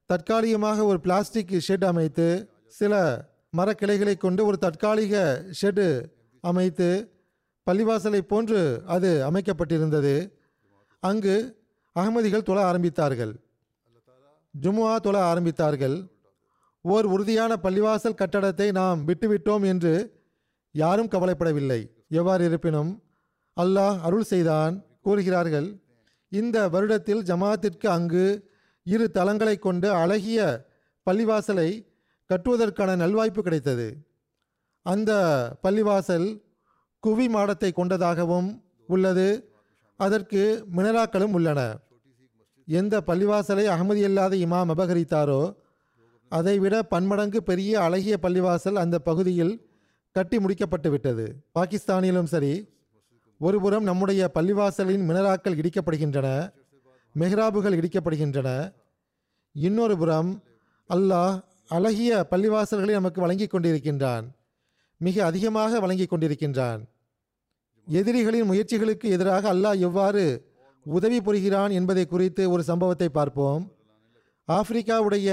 [0.09, 2.27] தற்காலிகமாக ஒரு பிளாஸ்டிக் ஷெட் அமைத்து
[2.79, 2.93] சில
[3.59, 5.15] மரக்கிளைகளை கொண்டு ஒரு தற்காலிக
[5.61, 5.87] ஷெட்டு
[6.43, 6.87] அமைத்து
[7.67, 8.61] பள்ளிவாசலை போன்று
[8.95, 10.15] அது அமைக்கப்பட்டிருந்தது.
[11.03, 11.35] அங்கு
[11.95, 13.33] அகமதிகள் தொழ ஆரம்பித்தார்கள்.
[14.53, 15.97] ஜுமுஆ தொழ ஆரம்பித்தார்கள்.
[16.85, 19.93] ஓர் உறுதியான பள்ளிவாசல் கட்டடத்தை நாம் விட்டுவிட்டோம் என்று
[20.75, 21.81] யாரும் கவலைப்படவில்லை.
[22.19, 22.91] எவ்வாறு இருப்பினும்
[23.57, 24.75] அல்லாஹ் அருள் செய்தான்.
[25.05, 25.67] கூறுகிறார்கள்.
[26.31, 28.25] இந்த வருடத்தில் ஜமாத்திற்கு அங்கு
[28.85, 30.39] இரு தளங்களை கொண்டு அழகிய
[31.07, 31.69] பள்ளிவாசலை
[32.29, 33.87] கட்டுவதற்கான நல்வாய்ப்பு கிடைத்தது.
[34.85, 35.11] அந்த
[35.63, 36.27] பள்ளிவாசல்
[37.03, 38.49] குவி மாடத்தை கொண்டதாகவும்
[38.89, 39.27] உள்ளது.
[39.99, 40.41] அதற்கு
[40.75, 41.59] மினராக்களும் உள்ளன.
[42.67, 45.41] எந்த பள்ளிவாசலை அகமதியல்லாத இமாம் அபகரித்தாரோ
[46.31, 49.53] அதைவிட பன்மடங்கு பெரிய அழகிய பள்ளிவாசல் அந்த பகுதியில்
[50.15, 51.25] கட்டி முடிக்கப்பட்டு விட்டது
[51.57, 52.53] பாகிஸ்தானிலும் சரி
[53.45, 56.27] ஒருபுறம் நம்முடைய பள்ளிவாசலின் மினராக்கள் இடிக்கப்படுகின்றன
[57.15, 58.49] மெஹ்ராபுகள் இடிக்கப்படுகின்றன.
[59.55, 60.29] இன்னொரு புறம்
[60.89, 61.35] அல்லாஹ்
[61.75, 64.25] அழகிய பள்ளிவாசல்களை நமக்கு வழங்கி கொண்டிருக்கின்றான்
[65.01, 66.81] மிக அதிகமாக வழங்கி கொண்டிருக்கின்றான்.
[67.87, 70.23] எதிரிகளின் முயற்சிகளுக்கு எதிராக அல்லாஹ் எவ்வாறு
[70.85, 73.63] உதவி புரிகிறான் என்பதை குறித்து ஒரு சம்பவத்தை பார்ப்போம்.
[74.47, 75.29] ஆப்பிரிக்காவுடைய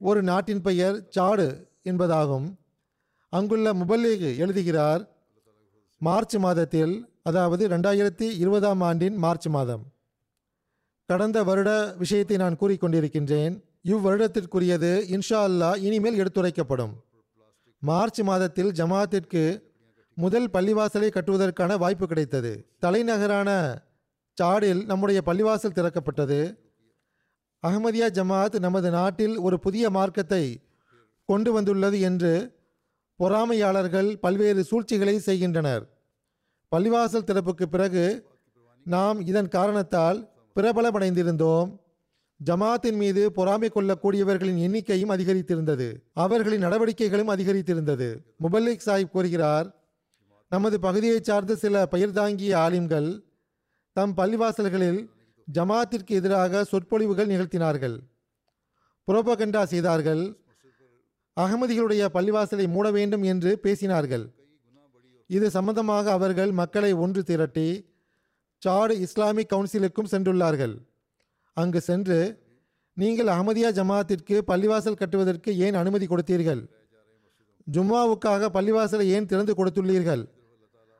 [0.00, 1.48] ஒரு நாட்டின் பெயர் சாடு
[1.90, 2.48] என்பதாகும்.
[3.32, 5.02] அங்குள்ள முபல்லீக் எழுதுகிறார்
[6.00, 6.92] மார்ச் மாதத்தில்
[7.28, 9.82] அதாவது ரெண்டாயிரத்தி இருபதாம் ஆண்டின் மார்ச் மாதம்.
[11.08, 11.70] கடந்த வருட
[12.02, 13.54] விஷயத்தை நான் கூறிக்கொண்டிருக்கின்றேன்.
[13.92, 16.94] இவ்வருடத்திற்குரியது இன்ஷா அல்லாஹ் இனிமேல் எடுத்துரைக்கப்படும்.
[17.82, 19.42] மார்ச் மாதத்தில் ஜமாத்திற்கு
[20.14, 22.52] முதல் பள்ளிவாசலை கட்டுவதற்கான வாய்ப்பு கிடைத்தது.
[22.78, 23.50] தலைநகரான
[24.38, 26.40] சாடில் நம்முடைய பள்ளிவாசல் திறக்கப்பட்டது.
[27.62, 30.44] அகமதியா ஜமாத் நமது நாட்டில் ஒரு புதிய மார்க்கத்தை
[31.28, 32.32] கொண்டு வந்துள்ளது என்று
[33.20, 35.84] பொறாமையாளர்கள் பல்வேறு சூழ்ச்சிகளை செய்கின்றனர்.
[36.76, 38.26] பள்ளிவாசல் திறப்புக்கு பிறகு
[38.84, 41.78] நாம் இதன் காரணத்தால் பிரபலமடைந்திருந்தோம்.
[42.44, 45.96] ஜமாத்தின் மீது பொறாமை கொள்ளக்கூடியவர்களின் எண்ணிக்கையும் அதிகரித்திருந்தது.
[46.12, 48.18] அவர்களின் நடவடிக்கைகளும் அதிகரித்திருந்தது.
[48.42, 49.74] முபல்லிக் சாஹிப் கூறுகிறார்
[50.48, 53.22] நமது பகுதியைச் சார்ந்த சில பெயர் தாங்கிய ஆலிம்கள்
[53.92, 55.08] தம் பள்ளிவாசல்களில்
[55.54, 57.98] ஜமாத்திற்கு எதிராக சொற்பொழிவுகள் நிகழ்த்தினார்கள்.
[59.06, 60.36] புரோபகண்டா செய்தார்கள்.
[61.40, 64.37] அகமதிகளுடைய பள்ளிவாசலை மூட வேண்டும் என்று பேசினார்கள்.
[65.36, 67.68] இது சம்பந்தமாக அவர்கள் மக்களை ஒன்று திரட்டி
[68.62, 70.74] சாடு இஸ்லாமிக் கவுன்சிலுக்கும் சென்றுள்ளார்கள்.
[71.56, 72.18] அங்கு சென்று
[72.96, 76.62] நீங்கள் அகமதியா ஜமாத்திற்கு பள்ளிவாசல் கட்டுவதற்கு ஏன் அனுமதி கொடுத்தீர்கள்?
[77.74, 80.22] ஜும்மாவுக்காக பள்ளிவாசலை ஏன் திறந்து கொடுத்துள்ளீர்கள்?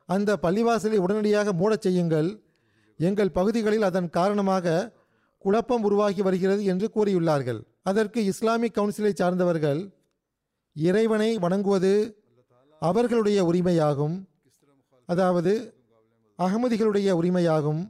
[0.09, 2.29] அந்த பள்ளிவாசலை உடனடியாக மூடச் செய்யுங்கள்.
[2.99, 4.75] எங்கள் பகுதிகளில் அதன் காரணமாக
[5.45, 7.59] குழப்பம் உருவாகி வருகிறது என்று கூறியுள்ளார்கள்.
[7.89, 9.81] அதற்கு இஸ்லாமிக் கவுன்சிலை சார்ந்தவர்கள்
[10.75, 11.93] இறைவனை வணங்குவது
[12.79, 14.15] அவர்களுடைய உரிமையாகும்.
[15.05, 15.53] அதாவது
[16.39, 17.81] அகமதிகளுடைய உரிமையாகும்.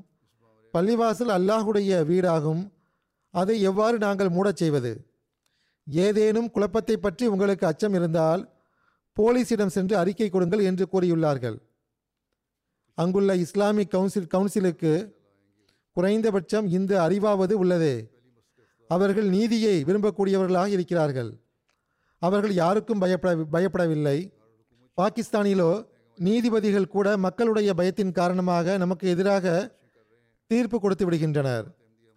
[0.73, 2.61] பள்ளிவாசல் அல்லாஹுடைய வீடாகும்.
[3.33, 4.91] அதை எவ்வாறு நாங்கள் மூடச் செய்வது?
[5.87, 8.41] ஏதேனும் குழப்பத்தை பற்றி உங்களுக்கு அச்சம் இருந்தால்
[9.17, 11.57] போலீசிடம் சென்று அறிக்கை கொடுங்கள் என்று கூறியுள்ளார்கள்.
[12.93, 14.93] அங்குள்ள இஸ்லாமிக் கவுன்சில் கவுன்சிலுக்கு
[15.91, 17.95] குறைந்தபட்சம் இந்த அறிவாவது உள்ளதே.
[18.87, 21.31] அவர்கள் நீதியை விரும்பக்கூடியவர்களாக இருக்கிறார்கள்.
[22.21, 24.17] அவர்கள் யாருக்கும் பயப்பட பயப்படவில்லை.
[24.99, 29.45] பாகிஸ்தானிலோ நீதிபதிகள் கூட மக்களுடைய பயத்தின் காரணமாக நமக்கு எதிராக
[30.47, 31.65] தீர்ப்பு கொடுத்து விடுகின்றனர்.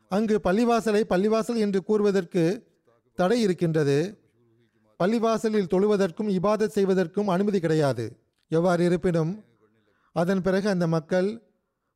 [0.09, 2.45] அங்கு பள்ளிவாசலை பள்ளிவாசல் என்று கூறுவதற்கு
[3.15, 3.99] தடை இருக்கின்றது.
[5.05, 8.05] பள்ளிவாசலில் தொழுவதற்கும் இபாதத் செய்வதற்கும் அனுமதி கிடையாது.
[8.49, 9.45] எவ்வாறு இருப்பினும்
[10.13, 11.29] அதன் பிறகு அந்த மக்கள்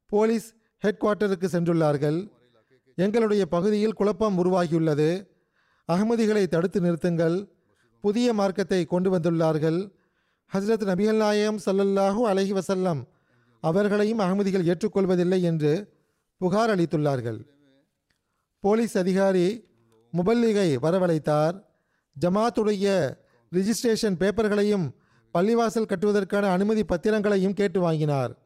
[0.06, 2.18] போலீஸ் ஹெட் குவார்ட்டருக்கு சென்றுள்ளார்கள்.
[2.94, 5.10] எங்களுடைய பகுதியில் குழப்பம் உருவாகியுள்ளது.
[5.92, 7.48] அகமதிகளை தடுத்து நிறுத்துங்கள்.
[8.00, 9.78] புதிய மார்க்கத்தை கொண்டு வந்துள்ளார்கள்.
[10.54, 13.08] ஹஸ்ரத் நபிகள் நாயகம் ஸல்லல்லாஹு அலஹி வஸல்லம்
[13.60, 15.94] அவர்களையும் அகமதிகள் ஏற்றுக்கொள்வதில்லை என்று
[16.36, 17.46] புகார் அளித்துள்ளார்கள்.
[18.60, 19.68] போலீஸ் அதிகாரி
[20.12, 21.64] முபல்லிகை வரவழைத்தார்.
[22.20, 23.16] ஜமாத்துடைய
[23.52, 24.90] ரிஜிஸ்ட்ரேஷன் பேப்பர்களையும்
[25.34, 28.38] பள்ளிவாசல் கட்டுவதற்கான அனுமதி பத்திரங்களையும் கேட்டு வாங்கினார்.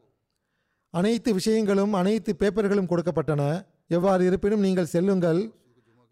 [0.89, 3.65] அனைத்து விஷயங்களும் அனைத்து பேப்பர்களும் கொடுக்கப்பட்டன.
[3.87, 5.53] எவ்வாறு இருப்பினும் நீங்கள் செல்லுங்கள்.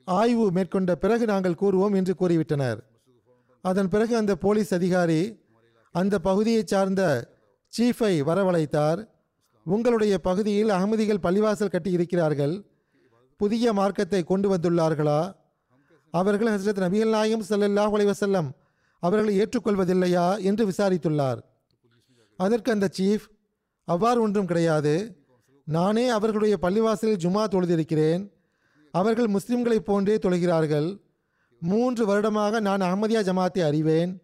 [0.04, 2.80] ஆய்வு மேற்கொண்ட பிறகு நாங்கள் கூறுவோம் என்று கூறிவிட்டனர்.
[3.62, 5.39] அதன் பிறகு அந்த போலீஸ் அதிகாரி
[5.92, 7.30] அந்த பகுதியைச் சார்ந்த
[7.78, 9.08] சீஃபை வரவழைத்தார்.
[9.64, 12.66] உங்களுடைய பகுதியில் அகமதிகள் பள்ளிவாசல் கட்டி இருக்கிறார்கள்.
[13.38, 15.36] புதிய மார்க்கத்தை கொண்டு வந்துள்ளார்களா?
[16.12, 18.50] அவர்கள் ஹசரத் நபிகள் நாயம் செல்லல்லா அலைஹி
[19.00, 21.40] அவர்களை ஏற்றுக்கொள்வதில்லையா என்று விசாரித்துள்ளார்.
[22.38, 23.30] அதற்கு அந்த சீஃப்
[23.84, 25.26] அவ்வாறு ஒன்றும் கிடையாது.
[25.66, 28.32] நானே அவர்களுடைய பள்ளிவாசலில் ஜுமா தொழுதிருக்கிறேன்.
[28.92, 31.02] அவர்கள் முஸ்லிம்களைப் போன்றே தொழுகிறார்கள்.
[31.60, 34.24] மூன்று வருடமாக நான் அகமதியா ஜமாத்தை அறிவேன்.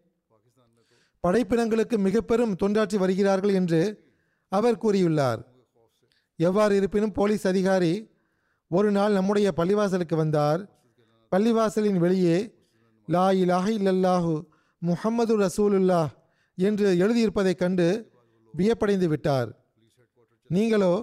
[1.26, 3.82] படைப்பினங்களுக்கு மிக பெரும் தொண்டாற்றி வருகிறார்கள் என்று
[4.52, 5.40] அவர் கூறியுள்ளார்.
[6.40, 7.94] எவ்வாறு இருப்பினும் போலீஸ் அதிகாரி
[8.72, 10.62] ஒரு நாள் நம்முடைய பள்ளிவாசலுக்கு வந்தார்.
[11.32, 12.38] பள்ளிவாசலின் வெளியே
[13.08, 14.34] லா இலாஹ இல்லல்லாஹு
[14.82, 16.12] முஹம்மது ரசூலுல்லாஹ்
[16.58, 17.88] என்று எழுதியிருப்பதைக் கண்டு
[18.54, 19.50] வியப்படைந்து விட்டார்.
[20.50, 20.94] நீங்களோ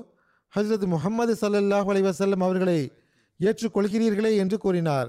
[0.52, 2.78] ஹஜ்ரத் முஹம்மது சல்லல்லாஹ் அலைவசல்லம் அவர்களை
[3.40, 5.08] ஏற்றுக்கொள்கிறீர்களே என்று கூறினார்.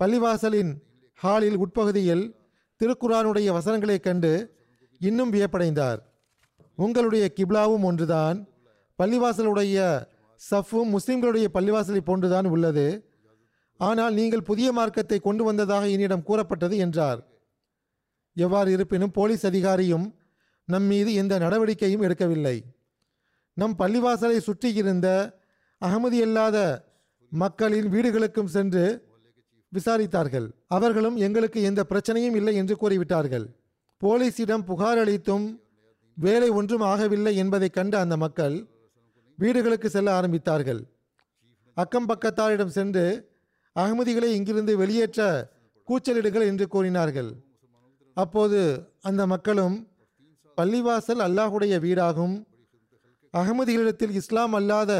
[0.00, 0.72] பள்ளிவாசலின்
[1.18, 2.24] ஹாலில் உட்பகுதியில்
[2.84, 4.54] திருக்குரானுடைய வசனங்களைக் கண்டு
[4.98, 5.96] இன்னும் வியப்படைந்தார்.
[6.76, 8.48] உங்களுடைய கிப்லாவும் ஒன்றுதான்.
[9.02, 10.06] பள்ளிவாசலுடைய
[10.50, 13.14] சஃப்பும் முஸ்லிம்களுடைய பள்ளிவாசலை போன்றுதான் உள்ளது.
[13.76, 17.26] ஆனால் நீங்கள் புதிய மார்க்கத்தை கொண்டு வந்ததாக என்னிடம் கூறப்பட்டது என்றார்.
[18.34, 20.14] எவ்வாறு இருப்பினும் போலீஸ் அதிகாரியும்
[20.64, 22.62] நம் மீது எந்த நடவடிக்கையும் எடுக்கவில்லை.
[23.52, 25.38] நம் பள்ளிவாசலை சுற்றியிருந்த
[25.84, 26.84] அகமதி அல்லாத
[27.28, 29.05] மக்களின் வீடுகளுக்கும் சென்று
[29.72, 30.48] விசாரித்தார்கள்.
[30.66, 33.46] அவர்களும் எங்களுக்கு எந்த பிரச்சனையும் இல்லை என்று கூறிவிட்டார்கள்.
[34.02, 35.46] போலீசிடம் புகார் அளித்தும்
[36.16, 38.56] வேலை ஒன்றும் ஆகவில்லை என்பதை கண்ட அந்த மக்கள்
[39.38, 40.80] வீடுகளுக்கு செல்ல ஆரம்பித்தார்கள்.
[41.76, 43.04] அக்கம் பக்கத்தாரிடம் சென்று
[43.76, 45.22] அகமதிகளை இங்கிருந்து வெளியேற்ற
[45.88, 47.30] கூச்சலிடுகள் என்று கூறினார்கள்.
[48.16, 48.60] அப்போது
[49.02, 49.76] அந்த மக்களும்
[50.58, 52.36] பள்ளிவாசல் அல்லாஹுடைய வீடாகும்.
[53.34, 54.92] அகமதிகளிடத்தில் இஸ்லாம் அல்லாத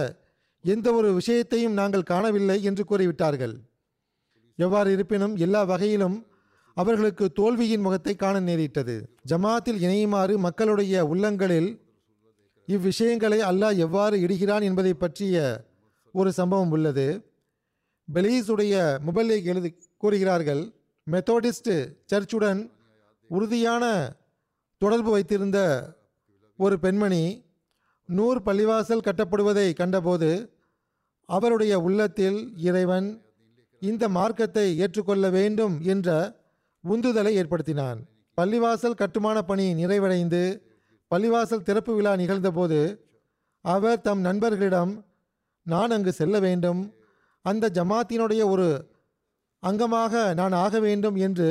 [0.64, 3.55] எந்த ஒரு விஷயத்தையும் நாங்கள் காணவில்லை என்று கூறிவிட்டார்கள்.
[4.59, 6.27] எவ்வாறு இருப்பினும் எல்லா வகையிலும்
[6.75, 9.11] அவர்களுக்கு தோல்வியின் முகத்தை காண நேரிட்டது.
[9.29, 11.71] ஜமாத்தில் இணையுமாறு மக்களுடைய உள்ளங்களில்
[12.69, 15.64] இவ்விஷயங்களை அல்லாஹ் எவ்வாறு இடுகிறான் என்பதை பற்றிய
[16.12, 17.07] ஒரு சம்பவம் உள்ளது.
[18.14, 18.75] பெலீஸுடைய
[19.07, 20.62] முபல்லை எழுதி கூறுகிறார்கள்
[21.07, 21.73] மெத்தோடிஸ்ட்
[22.12, 22.61] சர்ச்சுடன்
[23.31, 23.85] உறுதியான
[24.79, 25.59] தொடர்பு வைத்திருந்த
[26.57, 27.25] ஒரு பெண்மணி
[28.09, 30.31] நூறு பள்ளிவாசல் கட்டப்படுவதை கண்டபோது
[31.29, 33.09] அவருடைய உள்ளத்தில் இறைவன்
[33.90, 36.09] இந்த மார்க்கத்தை ஏற்றுக்கொள்ள வேண்டும் என்ற
[36.85, 37.99] உந்துதலை ஏற்படுத்தினான்.
[38.38, 40.42] பள்ளிவாசல் கட்டுமான பணி நிறைவடைந்து
[41.11, 42.81] பள்ளிவாசல் திறப்பு விழா நிகழ்ந்தபோது
[43.64, 44.92] அவர் தம் நண்பர்களிடம்
[45.66, 46.81] நான் அங்கு செல்ல வேண்டும்.
[47.44, 48.68] அந்த ஜமாத்தினுடைய ஒரு
[49.62, 51.49] அங்கமாக நான் ஆக வேண்டும் என்று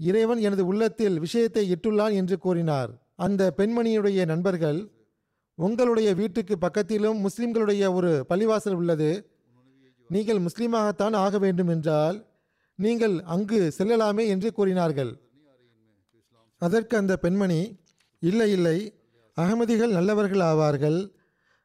[0.00, 2.90] இறைவன் எனது உள்ளத்தில் விஷயத்தை இட்டுள்ளான் என்று கூறினார்.
[3.24, 4.80] அந்த பெண்மணியுடைய நண்பர்கள்
[5.58, 9.10] உங்களுடைய வீட்டுக்கு பக்கத்திலும் முஸ்லிம்களுடைய ஒரு பள்ளிவாசல் உள்ளது.
[10.14, 12.16] நீங்கள் முஸ்லீமாகத்தான் ஆக வேண்டும் என்றால்
[12.78, 15.12] நீங்கள் அங்கு செல்லலாமே என்று கூறினார்கள்.
[16.62, 17.60] அதற்கு அந்த பெண்மணி
[18.22, 18.78] இல்லை இல்லை
[19.36, 20.98] அகமதிகள் நல்லவர்கள் ஆவார்கள்.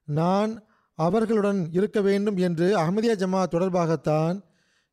[0.08, 0.52] நான்
[1.00, 4.38] அவர்களுடன் இருக்க வேண்டும் என்று அகமதியா ஜமா தொடர்பாகத்தான்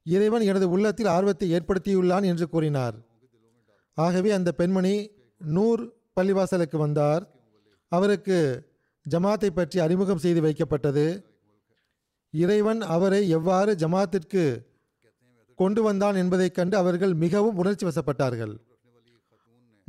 [0.07, 2.97] இறைவன் எனது உள்ளத்தில் ஆர்வத்தை ஏற்படுத்தியுள்ளான் என்று கூறினார்.
[3.99, 4.97] ஆகவே அந்த பெண்மணி
[5.41, 5.83] நூர்
[6.17, 7.23] பள்ளிவாசலுக்கு வந்தார்.
[7.93, 8.39] அவருக்கு
[9.07, 11.07] ஜமாத்தை பற்றி அறிமுகம் செய்து வைக்கப்பட்டது.
[12.35, 14.65] இறைவன் அவரை எவ்வாறு ஜமாத்திற்கு
[15.57, 18.57] கொண்டு வந்தான் என்பதைக் கண்டு அவர்கள் மிகவும் உணர்ச்சி வசப்பட்டார்கள்.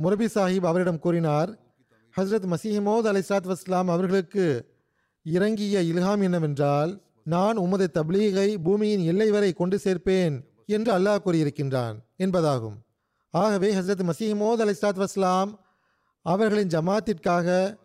[0.02, 1.74] முரபி சாஹிப் அவரிடம் கூறினார்
[2.16, 4.74] ஹஸ்ரத் மசீமோத் அலைசாத் வஸ்லாம் அவர்களுக்கு
[5.22, 12.76] இறங்கிய இல்ஹாம் என்னவென்றால் நான் உமது தப்லீகை பூமியின் எல்லை வரை கொண்டு சேர்ப்பேன் என்று அல்லாஹ் கூறியிருக்கின்றான் என்பதாகும்.
[13.30, 15.54] ஆகவே ஹஸ்ரத் மசீமோத் அலைசாத் வஸ்லாம்
[16.22, 17.76] அவர்களின் ஜமாத்திற்காக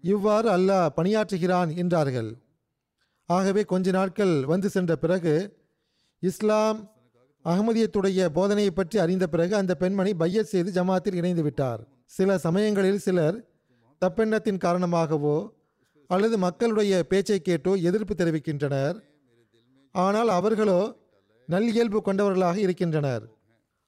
[0.00, 2.36] இவ்வாறு அல்லாஹ் பணியாற்றுகிறான் என்றார்கள்.
[3.26, 5.56] ஆகவே கொஞ்ச நாட்கள் வந்து சென்ற பிறகு
[6.20, 6.92] இஸ்லாம்
[7.44, 11.86] அகமதியத்துடைய போதனையை பற்றி அறிந்த பிறகு அந்த பெண்மணி பையத் செய்து ஜமாத்தில் இணைந்து விட்டார்.
[12.06, 13.48] சில சமயங்களில் சிலர்
[14.00, 15.48] தப்பெண்ணத்தின் காரணமாகவோ
[16.08, 19.00] அல்லது மக்களுடைய பேச்சை கேட்டோ எதிர்ப்பு தெரிவிக்கின்றனர்.
[19.92, 20.96] ஆனால் அவர்களோ
[21.48, 23.28] நல்லியல்பு கொண்டவர்களாக இருக்கின்றனர்.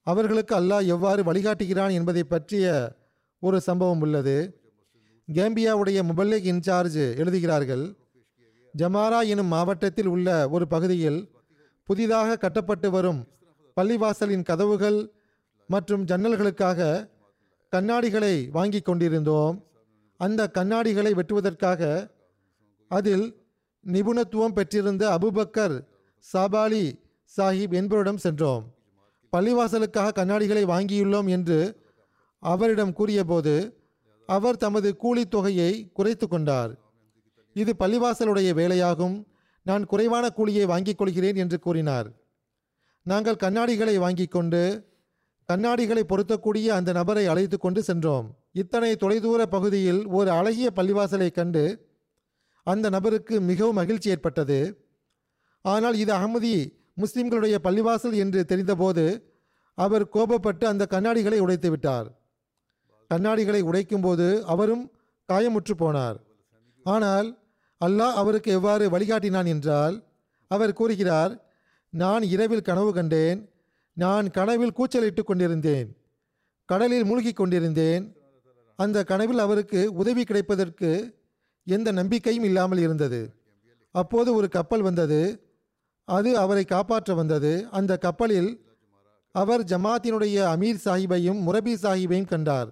[0.03, 2.97] அவர்களுக்கு அல்லாஹ் எவ்வாறு வழிகாட்டுகிறான் என்பதை பற்றிய
[3.39, 4.61] ஒரு சம்பவம் உள்ளது.
[5.33, 7.97] கேம்பியாவுடைய முபல்லிக் இன்சார்ஜ் எழுதுகிறார்கள்.
[8.79, 11.31] ஜமாரா எனும் மாவட்டத்தில் உள்ள ஒரு பகுதியில்
[11.85, 13.29] புதிதாக கட்டப்பட்டு வரும்
[13.81, 15.13] பள்ளிவாசலின் கதவுகள்
[15.67, 17.09] மற்றும் ஜன்னல்களுக்காக
[17.77, 19.65] கண்ணாடிகளை வாங்கி கொண்டிருந்தோம்.
[20.17, 22.11] அந்த கண்ணாடிகளை வெட்டுவதற்காக
[22.89, 23.45] அதில்
[23.87, 25.85] நிபுணத்துவம் பெற்றிருந்த அபுபக்கர்
[26.33, 26.85] சாபாலி
[27.37, 28.75] சாஹிப் என்பவரிடம் சென்றோம்.
[29.37, 31.85] பள்ளிவாசலுக்காக கண்ணாடிகளை வாங்கியுள்ளோம் என்று
[32.39, 33.55] அவரிடம் கூறியபோது
[34.27, 36.86] அவர் தமது கூலித் தொகையை குறைத்து கொண்டார்.
[37.63, 39.17] இது பள்ளிவாசலுடைய வேலையாகும்.
[39.67, 42.09] நான் குறைவான கூலியை வாங்கிக் கொள்கிறேன் என்று கூறினார்.
[43.03, 44.63] நாங்கள் கண்ணாடிகளை வாங்கிக் கொண்டு
[45.49, 48.27] கண்ணாடிகளை பொருத்தக்கூடிய அந்த நபரை அழைத்து கொண்டு சென்றோம்.
[48.53, 51.65] இத்தனை தொலைதூர பகுதியில் ஒரு அழகிய பள்ளிவாசலை கண்டு
[52.67, 54.59] அந்த நபருக்கு மிகவும் மகிழ்ச்சி ஏற்பட்டது.
[55.65, 56.55] ஆனால் இது அகமதி
[57.03, 59.05] முஸ்லிம்களுடைய பள்ளிவாசல் என்று தெரிந்தபோது
[59.75, 62.09] அவர் கோபப்பட்டு அந்த கண்ணாடிகளை உடைத்து விட்டார்.
[63.11, 64.85] கண்ணாடிகளை உடைக்கும்போது அவரும்
[65.29, 66.19] காயமுற்று போனார்.
[66.87, 67.29] ஆனால்
[67.81, 69.97] அல்லாஹ் அவருக்கு எவ்வாறு வழிகாட்டினான் என்றால்
[70.51, 71.33] அவர் கூறுகிறார்
[71.93, 73.41] நான் இரவில் கனவு கண்டேன்
[73.97, 75.89] நான் கனவில் கூச்சலிட்டு கொண்டிருந்தேன்
[76.69, 78.05] கடலில் மூழ்கிக் கொண்டிருந்தேன்.
[78.79, 80.91] அந்த கனவில் அவருக்கு உதவி கிடைப்பதற்கு
[81.67, 83.21] எந்த நம்பிக்கையும் இல்லாமல் இருந்தது.
[83.91, 85.21] அப்போது ஒரு கப்பல் வந்தது
[86.05, 87.69] அது அவரை காப்பாற்ற வந்தது.
[87.71, 88.51] அந்த கப்பலில்
[89.35, 92.69] அவர் ஜமாத்தினுடைய அமீர் சாஹிபையும் முரபி சாஹிபையும் கண்டார்.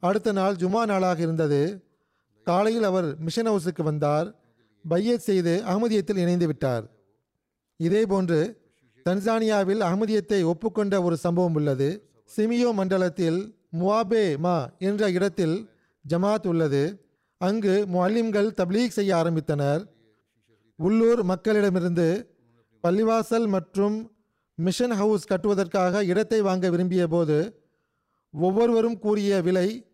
[0.00, 1.91] அடுத்த நாள் ஜுமா நாளாக இருந்தது.
[2.44, 4.40] காலையில் அவர் மிஷன் ஹவுஸுக்கு வந்தார்.
[4.88, 6.90] பையத் செய்து அகமதியத்தில் இணைந்து விட்டார்.
[7.76, 8.60] இதேபோன்று
[9.08, 12.10] தன்சானியாவில் அகமதியத்தை ஒப்புக்கொண்ட ஒரு சம்பவம் உள்ளது.
[12.36, 15.70] சிமியோ மண்டலத்தில் முவாபே மா என்ற இடத்தில்
[16.08, 17.06] ஜமாத் உள்ளது.
[17.36, 19.84] அங்கு முஅல்லிம்கள் தப்லீக் செய்ய ஆரம்பித்தனர்.
[20.76, 22.26] உள்ளூர் மக்களிடமிருந்து
[22.82, 24.12] பள்ளிவாசல் மற்றும்
[24.54, 27.66] மிஷன் ஹவுஸ் கட்டுவதற்காக இடத்தை வாங்க விரும்பிய போது
[28.32, 29.86] ஒவ்வொருவரும் கூறிய விலை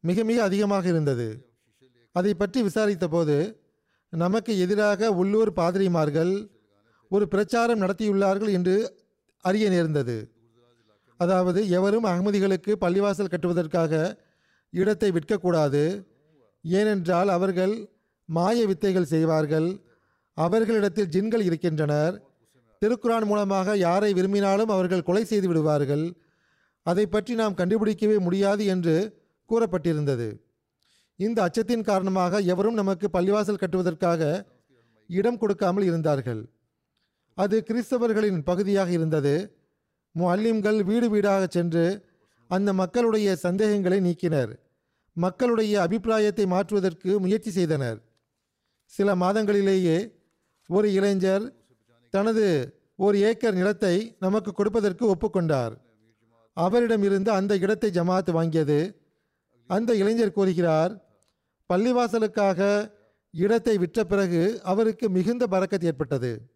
[0.00, 1.45] மிக மிக அதிகமாக இருந்தது.
[2.16, 3.36] அதை பற்றி விசாரித்த போது
[4.12, 6.32] நமக்கு எதிராக உள்ளூர் பாதிரிமார்கள்
[7.10, 8.76] ஒரு பிரச்சாரம் நடத்தியுள்ளார்கள் என்று
[9.44, 10.16] அறிய நேர்ந்தது.
[11.20, 13.92] அதாவது எவரும் அகமதிகளுக்கு பள்ளிவாசல் கட்டுவதற்காக
[14.72, 15.82] இடத்தை விற்கக்கூடாது.
[16.64, 17.74] ஏனென்றால் அவர்கள்
[18.28, 19.68] மாய வித்தைகள் செய்வார்கள்.
[20.36, 22.14] அவர்களிடத்தில் ஜின்கள் இருக்கின்றனர்.
[22.82, 26.04] திருக்குரான் மூலமாக யாரை விரும்பினாலும் அவர்கள் கொலை செய்து விடுவார்கள்.
[26.86, 28.96] அதை பற்றி நாம் கண்டுபிடிக்கவே முடியாது என்று
[29.50, 30.28] கூறப்பட்டிருந்தது.
[31.18, 34.22] இந்த அச்சத்தின் காரணமாக எவரும் நமக்கு பள்ளிவாசல் கட்டுவதற்காக
[35.06, 36.42] இடம் கொடுக்காமல் இருந்தார்கள்.
[37.34, 39.34] அது கிறிஸ்தவர்களின் பகுதியாக இருந்தது.
[40.14, 41.84] முஅல்லிம்கள் வீடு வீடாக சென்று
[42.50, 44.52] அந்த மக்களுடைய சந்தேகங்களை நீக்கினர்.
[45.16, 47.98] மக்களுடைய அபிப்பிராயத்தை மாற்றுவதற்கு முயற்சி செய்தனர்.
[48.92, 49.98] சில மாதங்களிலேயே
[50.70, 51.44] ஒரு இளைஞர்
[52.14, 52.46] தனது
[53.06, 55.74] ஒரு ஏக்கர் நிலத்தை நமக்கு கொடுப்பதற்கு ஒப்புக்கொண்டார்.
[56.56, 58.78] அவரிடமிருந்து அந்த இடத்தை ஜமாத் வாங்கியது.
[59.70, 60.92] அந்த இளைஞர் கூறுகிறார்
[61.72, 62.90] பள்ளிவாசலுக்காக
[63.30, 66.50] இடத்தை விற்ற பிறகு அவருக்கு மிகுந்த பறக்கத் ஏற்பட்டது.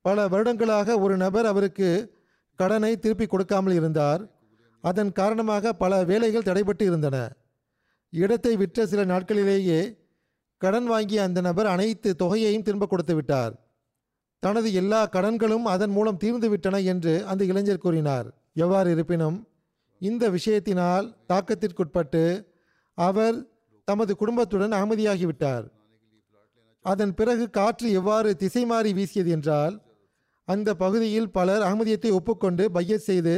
[0.00, 2.18] பல வருடங்களாக ஒரு நபர் அவருக்கு
[2.54, 4.28] கடனை திருப்பி கொடுக்காமல் இருந்தார்.
[4.80, 7.36] அதன் காரணமாக பல வேலைகள் தடைபட்டு இருந்தன.
[8.10, 9.96] இடத்தை விற்ற சில நாட்களிலேயே
[10.56, 13.54] கடன் வாங்கிய அந்த நபர் அனைத்து தொகையையும் திரும்ப கொடுத்து விட்டார்.
[14.38, 18.42] தனது எல்லா கடன்களும் அதன் மூலம் தீர்ந்துவிட்டன என்று அந்த இளைஞர் கூறினார்.
[18.54, 19.48] எவ்வாறு இருப்பினும்
[19.98, 22.46] இந்த விஷயத்தினால் தாக்கத்திற்குட்பட்டு
[22.94, 23.59] அவர்
[23.90, 25.66] தமது குடும்பத்துடன் அமைதியாகிவிட்டார்.
[26.84, 29.74] அதன் பிறகு காற்று எவ்வாறு திசை மாறி வீசியது என்றால்
[30.48, 33.34] அந்த பகுதியில் பலர் அகமதியத்தை ஒப்புக்கொண்டு பையத் செய்து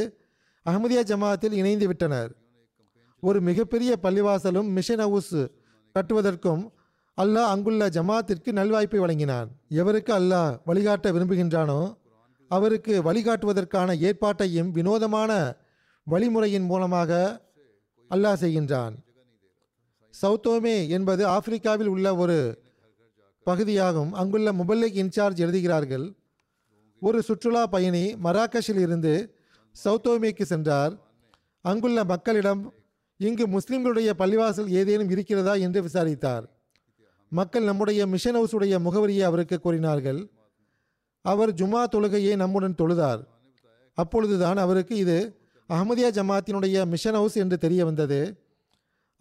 [0.66, 2.30] அகமதியா ஜமாத்தில் இணைந்து விட்டனர்.
[3.22, 5.34] ஒரு மிகப்பெரிய பள்ளிவாசலும் மிஷன் ஹவுஸ்
[5.94, 6.62] கட்டுவதற்கும்
[7.18, 9.48] அல்லாஹ் அங்குள்ள ஜமாத்திற்கு நல்வாய்ப்பை வழங்கினான்.
[9.80, 11.80] எவருக்கு அல்லாஹ் வழிகாட்ட விரும்புகின்றானோ
[12.50, 15.32] அவருக்கு வழிகாட்டுவதற்கான ஏற்பாட்டையும் வினோதமான
[16.06, 17.10] வழிமுறையின் மூலமாக
[18.10, 18.94] அல்லாஹ் செய்கின்றான்.
[20.22, 22.62] சவுத்தோமே என்பது ஆப்பிரிக்காவில் உள்ள ஒரு
[23.44, 24.12] பகுதியாகும்.
[24.12, 26.12] அங்குள்ள முபல்லிக் இன்சார்ஜ் எழுதுகிறார்கள்
[27.00, 29.34] ஒரு சுற்றுலா பயணி மராக்கஷில் இருந்து
[29.84, 30.98] சவுத்தோமேக்கு சென்றார்.
[31.60, 32.72] அங்குள்ள மக்களிடம்
[33.16, 35.54] இங்கு முஸ்லிம்களுடைய பள்ளிவாசல் ஏதேனும் இருக்கிறதா?
[35.54, 36.48] என்று விசாரித்தார்.
[37.28, 40.28] மக்கள் நம்முடைய மிஷன் ஹவுஸுடைய முகவரியை அவருக்கு கூறினார்கள்.
[41.22, 43.24] அவர் ஜுமா தொழுகையை நம்முடன் தொழுதார்.
[43.94, 45.36] அப்பொழுதுதான் அவருக்கு இது
[45.68, 48.41] அஹமதியா ஜமாத்தினுடைய மிஷன் ஹவுஸ் என்று தெரிய வந்தது.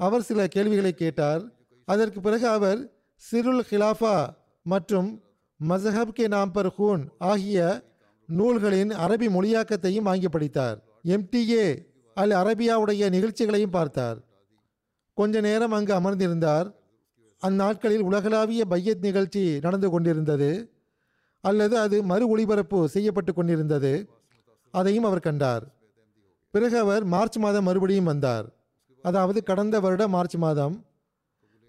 [0.02, 1.42] அவர் சில கேள்விகளை கேட்டார்.
[1.86, 2.80] அதற்கு பிறகு அவர்
[3.32, 4.30] சிருல் ஹிலாஃபா
[4.64, 5.22] மற்றும்
[5.70, 7.84] மசஹப் கே நாம் பர் ஹூன் ஆகிய
[8.28, 10.78] நூல்களின் அரபி மொழியாக்கத்தையும் வாங்கி படித்தார்.
[11.04, 14.18] எம்டிஏ அல் அரபியாவுடைய நிகழ்ச்சிகளையும் பார்த்தார்.
[15.14, 16.74] கொஞ்ச நேரம் அங்கு அமர்ந்திருந்தார்.
[17.48, 20.72] அந்நாட்களில் உலகளாவிய பையத் நிகழ்ச்சி நடந்து கொண்டிருந்தது.
[21.42, 24.10] அல்லது அது மறு ஒளிபரப்பு செய்யப்பட்டு கொண்டிருந்தது.
[24.72, 25.64] அதையும் அவர் கண்டார்.
[26.52, 28.48] பிறகு அவர் மார்ச் மாதம் மறுபடியும் வந்தார்.
[29.02, 30.86] அதாவது கடந்த வருட மார்ச் மாதம்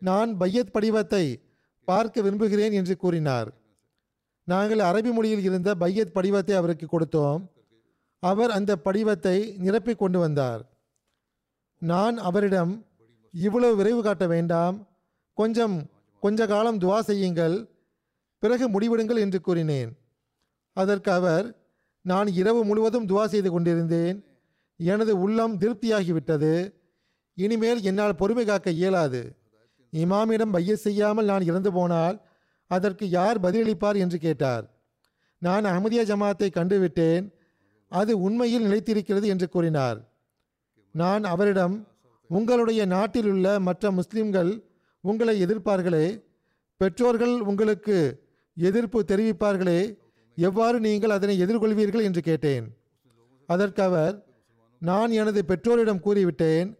[0.01, 1.42] நான் பையத் படிவத்தை
[1.85, 3.53] பார்க்க விரும்புகிறேன் என்று கூறினார்.
[4.45, 7.47] நாங்கள் அரபி மொழியில் இருந்த பையத் படிவத்தை அவருக்கு கொடுத்தோம்.
[8.18, 10.71] அவர் அந்த படிவத்தை நிரப்பி கொண்டு வந்தார்.
[11.79, 12.87] நான் அவரிடம்
[13.33, 14.88] இவ்வளவு விரைவு காட்ட வேண்டாம்.
[15.35, 15.90] கொஞ்சம்
[16.21, 17.68] கொஞ்ச காலம் துவா செய்யுங்கள்.
[18.38, 19.99] பிறகு முடிவிடுங்கள் என்று கூறினேன்.
[20.73, 21.57] அதற்கு அவர்
[22.01, 24.25] நான் இரவு முழுவதும் துவா செய்து கொண்டிருந்தேன்.
[24.77, 26.82] எனது உள்ளம் திருப்தியாகிவிட்டது.
[27.38, 29.23] இனிமேல் என்னால் பொறுமை காக்க இயலாது.
[29.92, 32.16] இமாமிடம் பைய செய்யாமல் நான் இறந்து போனால்
[32.71, 34.64] அதற்கு யார் பதிலளிப்பார் என்று கேட்டார்.
[35.42, 37.25] நான் அகமதியா ஜமாத்தை கண்டுவிட்டேன்.
[37.92, 39.99] அது உண்மையில் நிலைத்திருக்கிறது என்று கூறினார்.
[40.95, 41.75] நான் அவரிடம்
[42.31, 44.53] உங்களுடைய நாட்டில் உள்ள மற்ற முஸ்லிம்கள்
[45.05, 46.07] உங்களை எதிர்ப்பார்களே
[46.81, 47.97] பெற்றோர்கள் உங்களுக்கு
[48.57, 49.81] எதிர்ப்பு தெரிவிப்பார்களே
[50.38, 52.66] எவ்வாறு நீங்கள் அதனை எதிர்கொள்வீர்கள் என்று கேட்டேன்.
[53.49, 54.14] அதற்கு அவர்
[54.83, 56.71] நான் எனது பெற்றோரிடம் கூறிவிட்டேன்.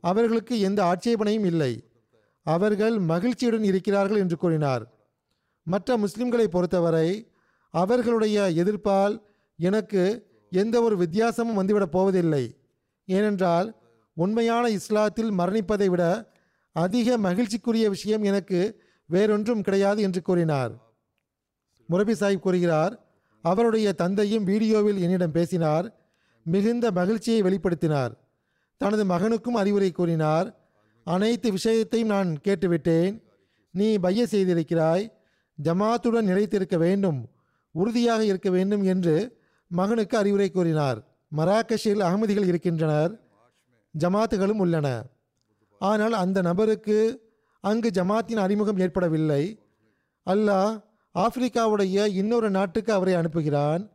[0.00, 1.90] அவர்களுக்கு எந்த ஆட்சேபனையும் இல்லை.
[2.42, 4.92] அவர்கள் மகிழ்ச்சியுடன் இருக்கிறார்கள் என்று கூறினார்.
[5.62, 7.32] மற்ற முஸ்லிம்களை பொறுத்தவரை
[7.70, 9.20] அவர்களுடைய எதிர்ப்பால்
[9.56, 12.56] எனக்கு எந்த ஒரு வித்தியாசமும் வந்துவிடப் போவதில்லை.
[13.04, 13.76] ஏனென்றால்
[14.14, 16.32] உண்மையான இஸ்லாத்தில் மரணிப்பதை விட
[16.72, 20.94] அதிக மகிழ்ச்சிக்குரிய விஷயம் எனக்கு வேறொன்றும் கிடையாது என்று கூறினார்.
[21.90, 23.06] முரபி சாஹிப் கூறுகிறார்
[23.42, 25.96] அவருடைய தந்தையும் வீடியோவில் என்னிடம் பேசினார்
[26.44, 28.12] மிகுந்த மகிழ்ச்சியை வெளிப்படுத்தினார்.
[28.78, 30.70] தனது மகனுக்கும் அறிவுரை கூறினார்.
[31.04, 33.22] அனைத்து விஷயத்தையும் நான் கேட்டுவிட்டேன்.
[33.70, 35.10] நீ பைய செய்திருக்கிறாய்.
[35.62, 37.28] ஜமாத்துடன் நிலைத்திருக்க வேண்டும்.
[37.70, 40.98] உறுதியாக இருக்க வேண்டும் என்று மகனுக்கு அறிவுரை கூறினார்.
[41.36, 43.20] மராக்கஷில் அகமதிகள் இருக்கின்றனர்.
[43.98, 45.06] ஜமாத்துகளும் உள்ளன.
[45.78, 49.62] ஆனால் அந்த நபருக்கு அங்கு ஜமாத்தின் அறிமுகம் ஏற்படவில்லை.
[50.26, 50.82] அல்லாஹ்
[51.14, 53.90] ஆப்பிரிக்காவுடைய இன்னொரு நாட்டுக்கு அவரை அனுப்புகிறான்.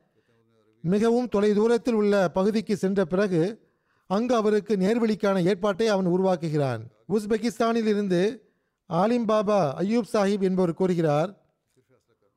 [0.82, 3.72] மிகவும் தொலைதூரத்தில் உள்ள பகுதிக்கு சென்ற பிறகு
[4.08, 6.82] அங்கு அவருக்கு நேர்வழிக்கான ஏற்பாட்டை அவன் உருவாக்குகிறான்.
[7.10, 8.54] உஸ்பெகிஸ்தானில் இருந்து
[8.90, 11.42] ஆலிம் பாபா அய்யூப் சாஹிப் என்பவர் கூறுகிறார்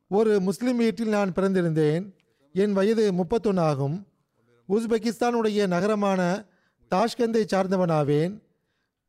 [0.09, 2.15] ஒரு முஸ்லிம் வீட்டில் நான் பிறந்திருந்தேன்.
[2.53, 4.07] என் வயது முப்பத்தொன்று ஆகும்.
[4.69, 6.45] உஸ்பெகிஸ்தானுடைய நகரமான
[6.91, 8.43] தாஷ்கந்தை சார்ந்தவனாவேன்.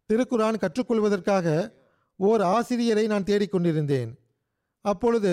[0.10, 1.72] திருக்குரான் கற்றுக்கொள்வதற்காக
[2.15, 4.12] ஓர் ஆசிரியரை நான் தேடிக்கொண்டிருந்தேன்
[4.82, 5.32] அப்பொழுது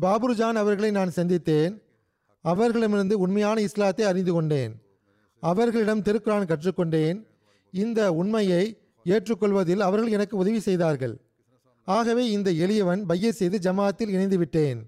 [0.00, 1.82] பாபுர்ஜான் அவர்களை நான் சந்தித்தேன்.
[2.42, 4.83] அவர்களிடமிருந்து உண்மையான இஸ்லாத்தை அறிந்து கொண்டேன்.
[5.50, 7.18] அவர்களிடம் திருக்குரான் கற்றுக்கொண்டேன்.
[7.72, 8.64] இந்த உண்மையை
[9.04, 11.14] ஏற்றுக்கொள்வதில் அவர்கள் எனக்கு உதவி செய்தார்கள்.
[11.84, 14.78] ஆகவே இந்த எளியவன் பைய செய்து ஜமாத்தில் இணைந்து விட்டேன்.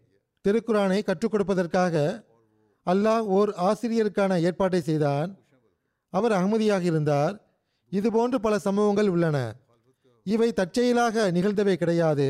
[0.44, 1.94] திருக்குரானை கற்றுக் கொடுப்பதற்காக
[2.86, 5.30] அல்லாஹ் ஓர் ஆசிரியருக்கான ஏற்பாட்டை செய்தான்.
[6.12, 7.34] அவர் அகமதியாக இருந்தார்.
[7.92, 9.38] இதுபோன்று பல சம்பவங்கள் உள்ளன.
[10.26, 12.28] இவை தற்செயலாக நிகழ்ந்தவை கிடையாது.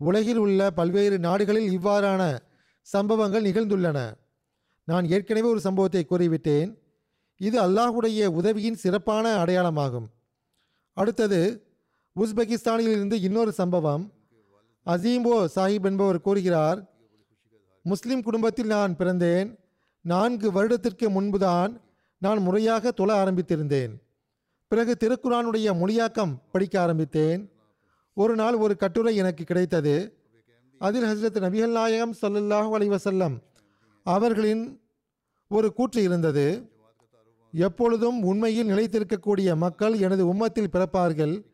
[0.00, 2.22] உலகில் உள்ள பல்வேறு நாடுகளில் இவ்வாறான
[2.80, 3.98] சம்பவங்கள் நிகழ்ந்துள்ளன.
[4.88, 6.70] நான் ஏற்கனவே ஒரு சம்பவத்தை கூறிவிட்டேன்.
[7.38, 10.06] இது அல்லாஹுடைய உதவியின் சிறப்பான அடையாளமாகும்.
[10.92, 11.40] அடுத்தது
[12.16, 14.12] உஸ்பெகிஸ்தானில் இருந்து இன்னொரு சம்பவம்.
[14.86, 16.78] அசீம்போ சாஹிப் என்பவர் கூறுகிறார்
[17.82, 19.58] முஸ்லிம் குடும்பத்தில் நான் பிறந்தேன்.
[20.00, 21.80] நான்கு வருடத்திற்கு முன்புதான்
[22.18, 23.92] நான் முறையாக தொழ ஆரம்பித்திருந்தேன்.
[24.68, 27.52] பிறகு திருக்குறானுடைய மொழியாக்கம் படிக்க ஆரம்பித்தேன்.
[28.14, 29.94] ஒரு நாள் ஒரு கட்டுரை எனக்கு கிடைத்தது.
[30.78, 33.36] அதில் ஹசரத் நபிகள் நாயகம் ஸல்லல்லாஹு அலைவசல்லம்
[34.02, 34.80] அவர்களின்
[35.48, 36.46] ஒரு கூற்று இருந்தது.
[37.52, 41.44] எப்பொழுதும் உண்மையில் நிலைத்திருக்கக்கூடிய மக்கள் எனது உம்மத்தில் பிறப்பார்கள்.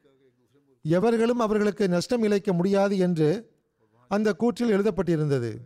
[0.83, 3.52] எவர்களும் அவர்களுக்கு நஷ்டம் இழைக்க முடியாது என்று
[4.09, 5.57] அந்த கூற்றில் எழுதப்பட்டிருந்தது.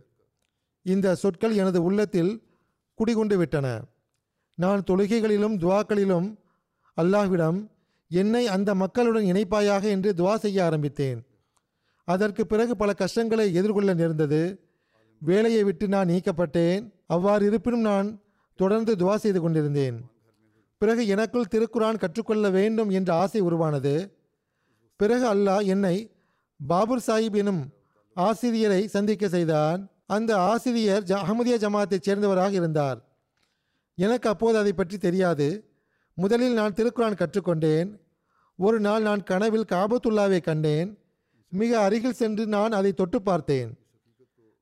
[0.81, 2.43] இந்த சொற்கள் எனது உள்ளத்தில்
[2.93, 3.81] குடிகொண்டு விட்டன.
[4.55, 6.37] நான் தொழுகைகளிலும் துவாக்களிலும்
[6.97, 7.67] அல்லாஹ்விடம்
[8.07, 11.25] என்னை அந்த மக்களுடன் இணைப்பாயாக என்று துவா செய்ய ஆரம்பித்தேன்.
[12.03, 14.69] அதற்கு பிறகு பல கஷ்டங்களை எதிர்கொள்ள நேர்ந்தது.
[15.19, 16.93] வேலையை விட்டு நான் நீக்கப்பட்டேன்.
[17.07, 18.21] அவ்வாறு இருப்பினும் நான்
[18.55, 20.09] தொடர்ந்து துவா செய்து கொண்டிருந்தேன்.
[20.79, 24.17] பிறகு எனக்குள் திருக்குரான் கற்றுக்கொள்ள வேண்டும் என்ற ஆசை உருவானது.
[24.95, 26.11] பிறகு அல்லாஹ் என்னை
[26.69, 27.69] பாபுர் சாஹிப் எனும்
[28.13, 29.89] ஆசிரியரை சந்திக்க செய்தான்.
[30.05, 33.17] அந்த ஆசிரியர் ஜ அஹமதியா ஜமாத்தைச் சேர்ந்தவராக இருந்தார்.
[33.95, 35.73] எனக்கு அப்போது அதை பற்றி தெரியாது.
[36.13, 37.99] முதலில் நான் திருக்குரான் கற்றுக்கொண்டேன்.
[38.55, 40.97] ஒரு நாள் நான் கனவில் காபத்துல்லாவை கண்டேன்.
[41.49, 43.79] மிக அருகில் சென்று நான் அதை தொட்டு பார்த்தேன்.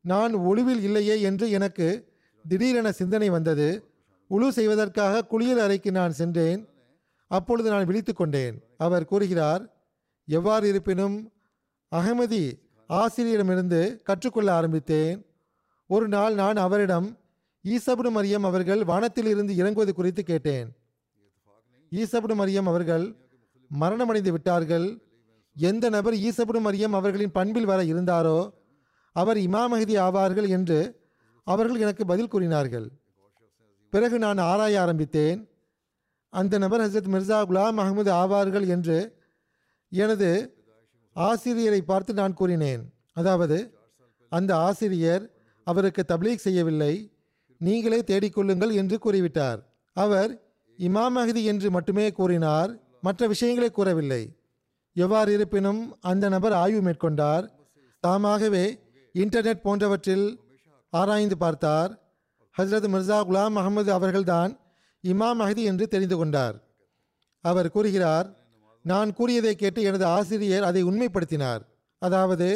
[0.02, 2.16] நான் ஒளிவில் இல்லையே என்று எனக்கு
[2.48, 3.87] திடீரென சிந்தனை வந்தது.
[4.30, 6.62] உழு செய்வதற்காக குளியல் அறைக்கு நான் சென்றேன்.
[7.32, 8.56] அப்பொழுது நான் விழித்து கொண்டேன்.
[8.78, 9.64] அவர் கூறுகிறார்
[10.28, 11.16] எவ்வாறு இருப்பினும்
[11.92, 12.44] அகமதி
[12.90, 15.18] ஆசிரியரிடமிருந்து கற்றுக்கொள்ள ஆரம்பித்தேன்.
[15.90, 17.08] ஒரு நாள் நான் அவரிடம்
[17.66, 20.70] ஈசபுடு மரியம் அவர்கள் வானத்திலிருந்து இறங்குவது குறித்து கேட்டேன்.
[21.92, 23.06] ஈசபுடு மரியம் அவர்கள்
[23.72, 24.88] மரணமடைந்து விட்டார்கள்.
[25.56, 28.40] எந்த நபர் ஈசபுடு மரியம் அவர்களின் பண்பில் வர இருந்தாரோ
[29.16, 30.80] அவர் இமாமகதி ஆவார்கள் என்று
[31.44, 32.88] அவர்கள் எனக்கு பதில் கூறினார்கள்.
[33.94, 35.40] பிறகு நான் ஆராய ஆரம்பித்தேன்.
[36.30, 38.98] அந்த நபர் ஹசரத் மிர்சா குலாம் அகமது ஆவார்கள் என்று
[39.92, 40.30] எனது
[41.16, 42.84] ஆசிரியரை பார்த்து நான் கூறினேன்.
[43.14, 43.58] அதாவது
[44.30, 45.24] அந்த ஆசிரியர்
[45.64, 46.94] அவருக்கு தப்லீக் செய்யவில்லை
[47.58, 49.60] நீங்களே தேடிக்கொள்ளுங்கள் என்று கூறிவிட்டார்.
[49.94, 50.32] அவர்
[50.80, 52.72] இமாம் மஹதி என்று மட்டுமே கூறினார்
[53.02, 54.24] மற்ற விஷயங்களை கூறவில்லை.
[54.94, 57.46] எவ்வாறு இருப்பினும் அந்த நபர் ஆய்வு மேற்கொண்டார்
[58.00, 58.66] தாமாகவே
[59.16, 60.28] இன்டர்நெட் போன்றவற்றில்
[60.94, 61.92] ஆராய்ந்து பார்த்தார்.
[62.58, 64.52] ஹசரத் மிர்சா குலாம் அகமது அவர்கள்தான்
[65.04, 66.56] இமாம் மஹதி என்று தெரிந்து கொண்டார்.
[67.42, 68.28] அவர் கூறுகிறார்
[68.86, 71.62] நான் கூறியதை கேட்டு எனது ஆசிரியர் அதை உண்மைப்படுத்தினார்.
[72.02, 72.48] அதாவது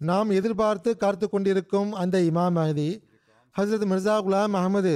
[0.00, 2.90] நாம் எதிர்பார்த்து காத்து கொண்டிருக்கும் அந்த இமாம் மஹதி
[3.56, 4.94] ஹசரத் மிர்சா குலாம் அகமது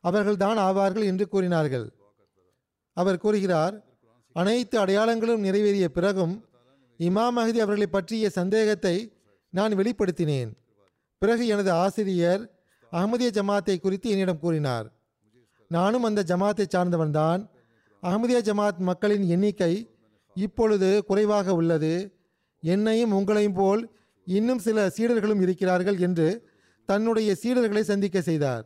[0.00, 1.86] அவர்கள்தான் ஆவார்கள் என்று கூறினார்கள்.
[2.96, 3.74] அவர் கூறுகிறார்
[4.32, 6.34] அனைத்து அடையாளங்களும் நிறைவேறிய பிறகும்
[7.00, 8.96] இமாம் மஹதி அவர்களை பற்றிய சந்தேகத்தை
[9.48, 10.50] நான் வெளிப்படுத்தினேன்.
[11.22, 12.42] பிறகு எனது ஆசிரியர்
[12.92, 14.86] அகமதிய ஜமாத்தை குறித்து என்னிடம் கூறினார்.
[15.68, 17.42] நானும் அந்த ஜமாத்தை சார்ந்தவன்தான்
[18.02, 19.72] அகமதிய ஜமாத் மக்களின் எண்ணிக்கை
[20.34, 21.94] இப்பொழுது குறைவாக உள்ளது.
[22.62, 23.82] என்னையும் உங்களையும் போல்
[24.24, 26.28] இன்னும் சில சீடர்களும் இருக்கிறார்கள் என்று
[26.88, 28.64] தன்னுடைய சீடர்களை சந்திக்க செய்தார்.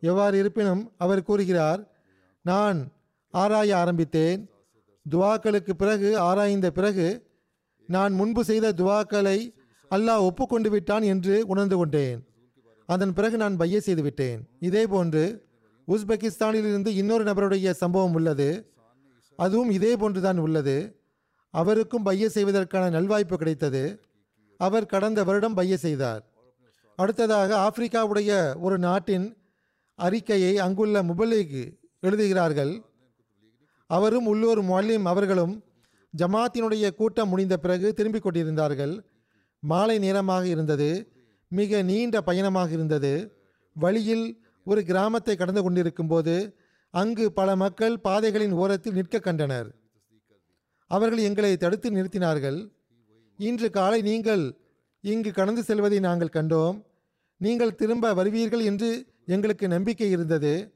[0.00, 1.80] எவ்வாறு இருப்பினும் அவர் கூறுகிறார்
[2.42, 2.78] நான்
[3.30, 4.40] ஆராய ஆரம்பித்தேன்.
[5.06, 7.08] துவாக்களுக்கு பிறகு ஆராய்ந்த பிறகு
[7.88, 9.38] நான் முன்பு செய்த துவாக்களை
[9.90, 12.27] அல்லாஹ் ஒப்புக்கொண்டு விட்டான் என்று உணர்ந்து கொண்டேன்.
[12.88, 15.22] அதன் பிறகு நான் பைய செய்து விட்டேன் இதே போன்று
[15.88, 18.48] உஸ்பெகிஸ்தானில் இருந்து இன்னொரு நபருடைய சம்பவம் உள்ளது.
[19.36, 20.76] அதுவும் இதே போன்றுதான் உள்ளது.
[21.50, 23.82] அவருக்கும் பைய செய்வதற்கான நல்வாய்ப்பு கிடைத்தது.
[24.56, 26.22] அவர் கடந்த வருடம் பைய செய்தார்.
[26.96, 28.30] அடுத்ததாக ஆப்பிரிக்காவுடைய
[28.60, 29.26] ஒரு நாட்டின்
[29.94, 32.72] அறிக்கையை அங்குள்ள முபல்லிக் எழுதுகிறார்கள்.
[33.86, 35.54] அவரும் உள்ளூர் மொல்லிம் அவர்களும்
[36.16, 38.94] ஜமாத்தினுடைய கூட்டம் முடிந்த பிறகு திரும்பிக் கொண்டிருந்தார்கள்.
[39.60, 40.90] மாலை நேரமாக இருந்தது.
[41.48, 43.12] மிக நீண்ட பயணமாக இருந்தது.
[43.72, 46.56] வழியில் ஒரு கிராமத்தை கடந்து கொண்டிருக்கும்போது
[46.90, 49.68] அங்கு பல மக்கள் பாதைகளின் ஓரத்தில் நிற்க கண்டனர்.
[50.86, 52.70] அவர்கள் எங்களை தடுத்து நிறுத்தினார்கள்.
[53.36, 54.44] இன்று காலை நீங்கள்
[55.00, 56.84] இங்கு கடந்து செல்வதை நாங்கள் கண்டோம்.
[57.36, 60.72] நீங்கள் திரும்ப வருவீர்கள் என்று எங்களுக்கு நம்பிக்கை இருந்தது.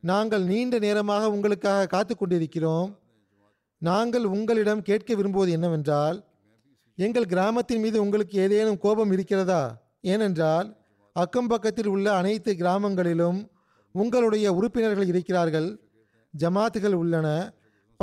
[0.00, 2.98] நாங்கள் நீண்ட நேரமாக உங்களுக்காக காத்து கொண்டிருக்கிறோம்.
[3.78, 6.18] நாங்கள் உங்களிடம் கேட்க விரும்புவது என்னவென்றால்
[6.94, 9.81] எங்கள் கிராமத்தின் மீது உங்களுக்கு ஏதேனும் கோபம் இருக்கிறதா?
[10.02, 10.68] ஏனென்றால்
[11.12, 13.50] அக்கம் பக்கத்தில் உள்ள அனைத்து கிராமங்களிலும்
[13.92, 15.68] உங்களுடைய உறுப்பினர்கள் இருக்கிறார்கள்.
[16.34, 17.28] ஜமாத்துகள் உள்ளன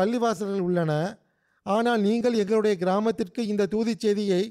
[0.02, 0.92] பள்ளிவாசல்கள் உள்ளன.
[1.62, 4.42] ஆனால் நீங்கள் எங்களுடைய கிராமத்திற்கு இந்த தூதிச் செய்தியை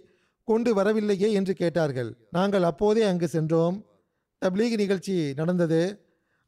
[0.45, 2.11] கொண்டு வரவில்லையே என்று கேட்டார்கள்.
[2.31, 3.77] நாங்கள் அப்போதே அங்கு சென்றோம்.
[4.43, 5.81] தப்லீக் நிகழ்ச்சி நடந்தது.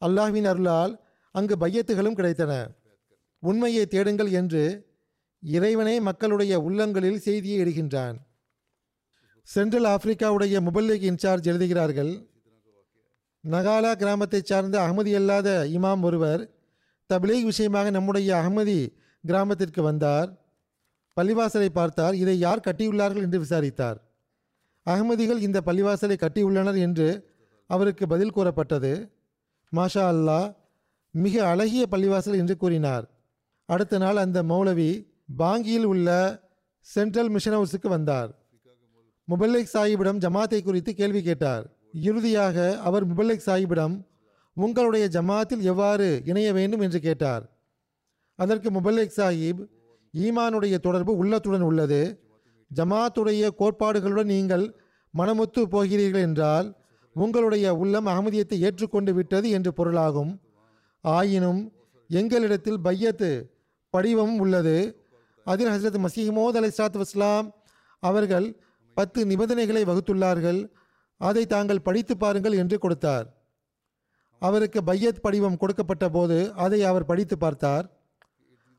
[0.07, 0.93] அல்லாஹ்வின் அருளால்
[1.35, 2.53] அங்கு பையத்துகளும் கிடைத்தன.
[3.43, 4.65] உண்மையை தேடுங்கள் என்று
[5.43, 8.17] இறைவனே மக்களுடைய உள்ளங்களில் செய்தியை இடுகின்றான்.
[9.53, 12.29] சென்ட்ரல் ஆப்பிரிக்காவுடைய முபல்லிக் இன்சார்ஜ் எழுதுகிறார்கள்.
[13.45, 16.51] நகாலா கிராமத்தைச் சார்ந்த அகமதி அல்லாத இமாம் ஒருவர்
[17.11, 18.95] தபிலீக் விஷயமாக நம்முடைய அகமதி
[19.27, 20.29] கிராமத்திற்கு வந்தார்.
[21.17, 22.15] பள்ளிவாசலை பார்த்தார்.
[22.15, 23.99] இதை யார் கட்டியுள்ளார்கள் என்று விசாரித்தார்.
[24.87, 29.11] அகமதிகள் இந்த பள்ளிவாசலை கட்டியுள்ளனர் என்று அவருக்கு பதில் கூறப்பட்டது.
[29.77, 30.55] மாஷா அல்லாஹ்
[31.11, 33.11] மிக அழகிய பள்ளிவாசல் என்று கூறினார்.
[33.65, 35.07] அடுத்த நாள் அந்த மௌலவி
[35.39, 36.09] பாங்கியில் உள்ள
[36.81, 38.40] சென்ட்ரல் மிஷன் ஹவுஸுக்கு வந்தார்.
[39.31, 41.77] முபல்லிக் சாஹிபிடம் ஜமாத்தை குறித்து கேள்வி கேட்டார்.
[41.93, 44.09] இறுதியாக அவர் முபல்லிக் சாஹிபிடம்
[44.55, 46.81] உங்களுடைய ஜமாத்தில் எவ்வாறு இணைய வேண்டும்?
[46.81, 47.59] என்று கேட்டார்.
[48.35, 49.67] அதற்கு முபல்லிக் சாஹிப்
[50.13, 52.21] ஈமானுடைய தொடர்பு உள்ளத்துடன் உள்ளது.
[52.75, 54.75] ஜமாத்துடைய கோட்பாடுகளுடன் நீங்கள்
[55.19, 56.77] மனமொத்து போகிறீர்கள் என்றால்
[57.15, 60.41] உங்களுடைய உள்ளம் அகமதியத்தை ஏற்றுக்கொண்டு விட்டது என்று பொருளாகும்.
[61.01, 61.73] ஆயினும்
[62.11, 63.43] எங்களிடத்தில் பையத்து
[63.91, 65.05] படிவமும் உள்ளது.
[65.45, 67.51] அதில் ஹசரத் மசீமோத் அலை சாத் வஸ்லாம்
[67.99, 68.61] அவர்கள்
[68.95, 70.71] பத்து நிபந்தனைகளை வகுத்துள்ளார்கள்.
[71.17, 73.37] அதை தாங்கள் படித்து பாருங்கள் என்று கொடுத்தார்.
[74.39, 77.91] அவருக்கு பையத் படிவம் கொடுக்கப்பட்ட போது அதை அவர் படித்து பார்த்தார்.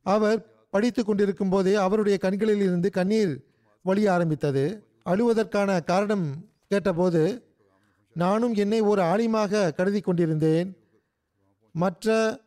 [0.04, 3.44] அவர் படித்து கொண்டிருக்கும் போதே அவருடைய கண்களில் இருந்து கண்ணீர்
[3.82, 4.86] வழிய ஆரம்பித்தது.
[5.06, 7.46] அழுவதற்கான காரணம் கேட்டபோது
[8.14, 10.78] நானும் என்னை ஒரு ஆலிமாக கருதி கொண்டிருந்தேன்.
[11.72, 12.40] மற்ற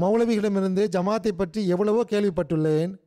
[0.00, 2.98] மௌலவிகளிடமிருந்து ஜமாத்தை பற்றி எவ்வளவோ கேள்விப்பட்டுள்ளேன்.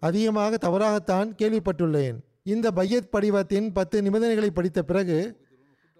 [0.00, 2.18] அதிகமாக தவறாகத்தான் கேள்விப்பட்டுள்ளேன்.
[2.44, 5.46] இந்த பையத் படிவத்தின் பத்து நிபந்தனைகளை படித்த பிறகு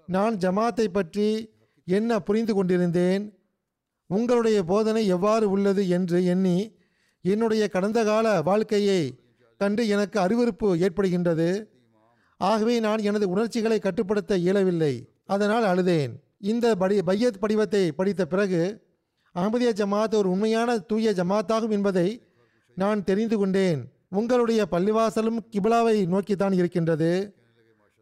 [0.06, 1.50] நான் ஜமாத்தை பற்றி
[1.84, 3.38] என்ன புரிந்து கொண்டிருந்தேன்?
[4.06, 6.74] உங்களுடைய போதனை எவ்வாறு உள்ளது என்று எண்ணி
[7.22, 9.20] என்னுடைய கடந்த கால வாழ்க்கையை
[9.58, 11.66] கண்டு எனக்கு அருவருப்பு ஏற்படுகின்றது.
[12.38, 15.08] ஆகவே நான் எனது உணர்ச்சிகளை கட்டுப்படுத்த இயலவில்லை.
[15.26, 16.22] அதனால் அழுதேன்.
[16.38, 18.82] இந்த படி பையத் படிவத்தை படித்த பிறகு
[19.34, 22.22] அகமதிய ஜமாத் ஒரு உண்மையான தூய ஜமாத்தாகும் என்பதை
[22.74, 23.93] நான் தெரிந்து கொண்டேன்.
[24.08, 27.34] உங்களுடைய பள்ளிவாசலும் கிபிலாவை நோக்கித்தான் இருக்கின்றது.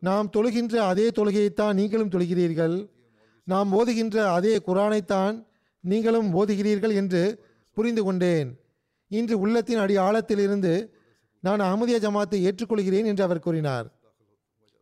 [0.00, 2.88] நாம் தொழுகின்ற அதே தொழுகையைத்தான் நீங்களும் தொழுகிறீர்கள்.
[3.44, 5.46] நாம் ஓதுகின்ற அதே குரானைத்தான்
[5.80, 8.61] நீங்களும் ஓதுகிறீர்கள் என்று புரிந்து கொண்டேன்.
[9.09, 10.88] இன்று உள்ளத்தின் அடி ஆழத்திலிருந்து
[11.40, 13.86] நான் அகமதிய ஜமாத்தை ஏற்றுக்கொள்கிறேன் என்று அவர் கூறினார்.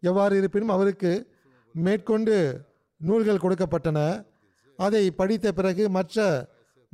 [0.00, 1.12] எவ்வாறு இருப்பினும் அவருக்கு
[1.72, 2.60] மேற்கொண்டு
[2.96, 4.24] நூல்கள் கொடுக்கப்பட்டன.
[4.76, 6.48] அதை படித்த பிறகு மற்ற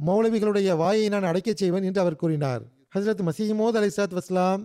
[0.07, 2.63] மௌலவிகளுடைய வாயை நான் அடைக்கச் செய்வேன் என்று அவர் கூறினார்.
[2.97, 4.63] ஹசரத் மசீமோத் அலிசாத் வஸ்லாம்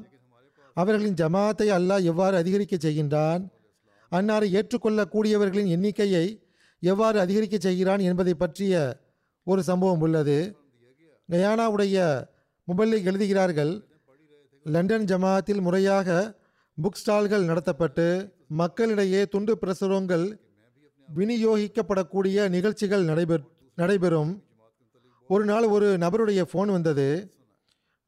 [0.74, 3.42] அவர்களின் ஜமாத்தை அல்லாஹ் எவ்வாறு அதிகரிக்க செய்கின்றான்?
[4.12, 6.26] அன்னாரை ஏற்றுக்கொள்ளக்கூடியவர்களின் எண்ணிக்கையை
[6.80, 8.74] எவ்வாறு அதிகரிக்க செய்கிறான் என்பதை பற்றிய
[9.44, 10.38] ஒரு சம்பவம் உள்ளது.
[11.30, 11.98] கயானாவுடைய
[12.68, 13.74] முபல்லிக் எழுதுகிறார்கள்
[14.64, 16.10] லண்டன் ஜமாத்தில் முறையாக
[16.78, 18.08] புக் ஸ்டால்கள் நடத்தப்பட்டு
[18.62, 20.26] மக்களிடையே துண்டு பிரசுரங்கள்
[21.10, 24.34] விநியோகிக்கப்படக்கூடிய நிகழ்ச்சிகள் நடைபெற் நடைபெறும்.
[25.30, 27.10] ஒரு நாள் ஒரு நபருடைய ஃபோன் வந்தது.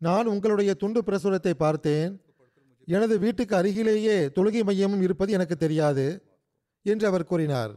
[0.01, 2.21] நான் உங்களுடைய துண்டு பிரசுரத்தை பார்த்தேன்.
[2.87, 6.05] எனது வீட்டுக்கு அருகிலேயே தொழுகை மையமும் இருப்பது எனக்கு தெரியாது
[6.81, 7.73] என்று அவர் கூறினார்.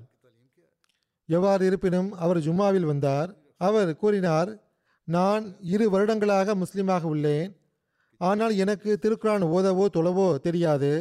[1.29, 3.31] எவ்வாறு இருப்பினும் அவர் ஜும்மாவில் வந்தார்.
[3.57, 4.51] அவர் கூறினார்
[5.05, 7.51] நான் இரு வருடங்களாக முஸ்லீமாக உள்ளேன்.
[8.21, 10.93] ஆனால் எனக்கு திருக்குறான் ஓதவோ தொழவோ தெரியாது.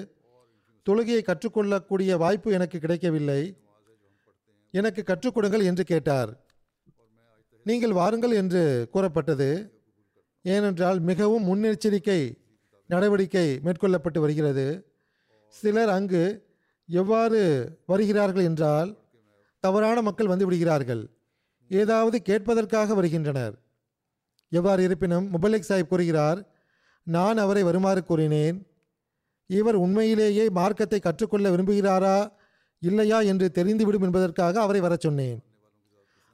[0.87, 3.41] தொழுகையை கற்றுக்கொள்ளக்கூடிய வாய்ப்பு எனக்கு கிடைக்கவில்லை.
[4.71, 6.31] எனக்கு கற்றுக்கொடுங்கள் என்று கேட்டார்.
[7.65, 8.63] நீங்கள் வாருங்கள் என்று
[8.93, 9.49] கூறப்பட்டது.
[10.45, 12.37] ஏனென்றால் மிகவும் முன்னெச்சரிக்கை
[12.87, 14.65] நடவடிக்கை மேற்கொள்ளப்பட்டு வருகிறது.
[15.47, 16.45] சிலர் அங்கு
[16.87, 17.41] எவ்வாறு
[17.85, 18.97] வருகிறார்கள் என்றால்
[19.59, 21.09] தவறான மக்கள் வந்து விடுகிறார்கள்.
[21.69, 23.55] ஏதாவது கேட்பதற்காக வருகின்றனர்.
[24.49, 26.53] எவ்வாறு இருப்பினும் முபலிக் சாஹிப் கூறுகிறார்
[27.03, 28.67] நான் அவரை வருமாறு கூறினேன்.
[29.47, 32.31] இவர் உண்மையிலேயே மார்க்கத்தை கற்றுக்கொள்ள விரும்புகிறாரா
[32.79, 35.43] இல்லையா என்று தெரிந்துவிடும் என்பதற்காக அவரை வரச் சொன்னேன்.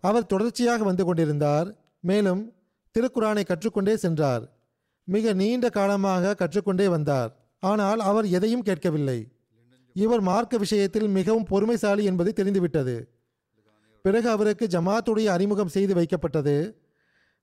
[0.02, 1.76] அவர் தொடர்ச்சியாக வந்து கொண்டிருந்தார்.
[2.00, 2.54] மேலும்
[2.96, 4.44] திருக்குரானை கற்றுக்கொண்டே சென்றார்.
[5.04, 7.32] மிக நீண்ட காலமாக கற்றுக்கொண்டே வந்தார்.
[7.60, 9.32] ஆனால் அவர் எதையும் கேட்கவில்லை.
[9.94, 12.96] இவர் மார்க்க விஷயத்தில் மிகவும் பொறுமைசாலி என்பது தெரிந்துவிட்டது.
[14.02, 16.56] பிறகு அவருக்கு ஜமாத்துடைய அறிமுகம் செய்து வைக்கப்பட்டது.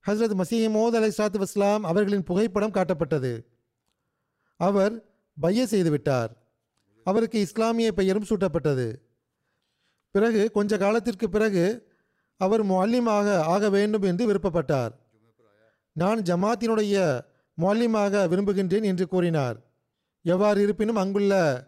[0.07, 3.33] ஹஸ்ரத் மசீமோத் அலை சாத்து இஸ்லாம் அவர்களின் புகைப்படம் காட்டப்பட்டது.
[4.57, 4.95] அவர்
[5.41, 6.31] பைய செய்துவிட்டார்
[7.05, 8.95] அவருக்கு இஸ்லாமிய பெயரும் சூட்டப்பட்டது.
[10.11, 11.65] பிறகு கொஞ்ச காலத்திற்கு பிறகு
[12.37, 14.91] அவர் மல்லிமாக ஆக வேண்டும் என்று விருப்பப்பட்டார்.
[15.99, 17.21] நான் ஜமாத்தினுடைய
[17.61, 19.57] முல்லிமாக விரும்புகின்றேன் என்று கூறினார்.
[20.23, 21.65] எவ்வாறு இருப்பினும் அங்குள்ள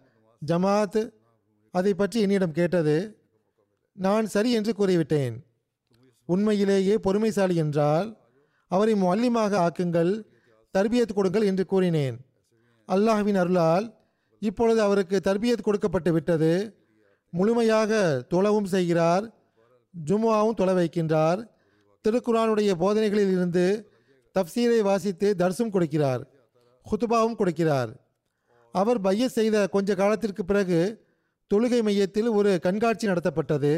[0.46, 1.10] ஜமாத்
[1.70, 2.96] அதை பற்றி என்னிடம் கேட்டது
[3.92, 5.36] நான் சரி என்று கூறிவிட்டேன்.
[6.26, 8.18] உண்மையிலேயே பொறுமைசாலி என்றால்
[8.68, 10.24] அவரை மல்லிமாக ஆக்குங்கள்
[10.78, 12.16] தர்பியத் கொடுங்கள் என்று கூறினேன்.
[12.92, 13.94] அல்லாஹ்வின் அருளால்
[14.38, 16.52] இப்பொழுது அவருக்கு தர்பியத் கொடுக்கப்பட்டு விட்டது.
[17.30, 19.24] முழுமையாக தொலவும் செய்கிறார்
[20.04, 21.46] ஜும்மாவும் தொலை வைக்கின்றார்.
[22.08, 23.89] திருக்குரானுடைய போதனைகளில் இருந்து
[24.36, 26.22] தப்சீரை வாசித்து தர்சும் கொடுக்கிறார்
[26.86, 27.90] ஹுத்துபாவும் கொடுக்கிறார்.
[28.74, 30.78] அவர் பைய செய்த கொஞ்ச காலத்திற்கு பிறகு
[31.50, 33.72] தொழுகை மையத்தில் ஒரு கண்காட்சி நடத்தப்பட்டது.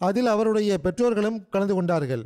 [0.00, 2.24] அதில் அவருடைய பெற்றோர்களும் கலந்து கொண்டார்கள்.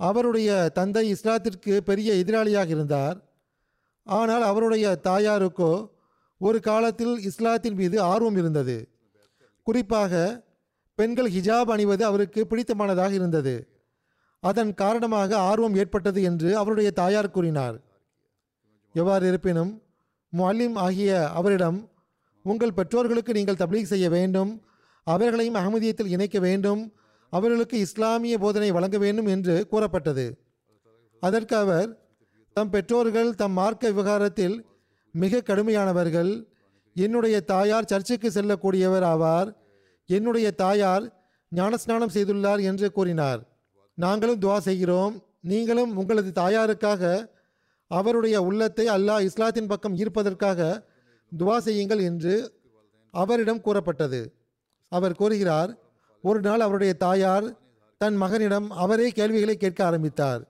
[0.00, 3.16] அவருடைய தந்தை இஸ்லாத்திற்கு பெரிய எதிராளியாக இருந்தார்.
[4.06, 5.72] ஆனால் அவருடைய தாயாருக்கோ
[6.40, 8.76] ஒரு காலத்தில் இஸ்லாத்தின் மீது ஆர்வம் இருந்தது.
[9.66, 10.12] குறிப்பாக
[10.98, 13.54] பெண்கள் ஹிஜாப் அணிவது அவருக்கு பிடித்தமானதாக இருந்தது.
[14.42, 17.76] அதன் காரணமாக ஆர்வம் ஏற்பட்டது என்று அவருடைய தாயார் கூறினார்.
[18.94, 19.72] எவ்வாறு இருப்பினும்
[20.32, 21.78] முல்லிம் ஆகிய அவரிடம்
[22.44, 24.50] உங்கள் பெற்றோர்களுக்கு நீங்கள் தப்லீக் செய்ய வேண்டும்
[25.06, 26.82] அவர்களையும் அகமதியத்தில் இணைக்க வேண்டும்
[27.32, 30.26] அவர்களுக்கு இஸ்லாமிய போதனை வழங்க வேண்டும் என்று கூறப்பட்டது.
[31.22, 31.90] அதற்கு அவர்
[32.56, 34.56] தம் பெற்றோர்கள் தம் மார்க்க விவகாரத்தில்
[35.14, 36.32] மிக கடுமையானவர்கள்
[36.96, 39.50] என்னுடைய தாயார் சர்ச்சுக்கு செல்லக்கூடியவர் ஆவார்
[40.08, 41.04] என்னுடைய தாயார்
[41.52, 43.40] ஞானஸ்நானம் செய்துள்ளார் என்று கூறினார்.
[43.98, 45.14] நாங்களும் துவா செய்கிறோம்.
[45.50, 47.02] நீங்களும் உங்களது தாயாருக்காக
[47.90, 50.60] அவருடைய உள்ளத்தை அல்லாஹ் இஸ்லாத்தின் பக்கம் ஈர்ப்பதற்காக
[51.32, 52.34] துவா செய்யுங்கள் என்று
[53.14, 54.20] அவரிடம் கூறப்பட்டது.
[54.92, 55.70] அவர் கூறுகிறார்
[56.24, 57.46] ஒரு நாள் அவருடைய தாயார்
[58.00, 60.42] தன் மகனிடம் அவரே கேள்விகளை கேட்க ஆரம்பித்தார்.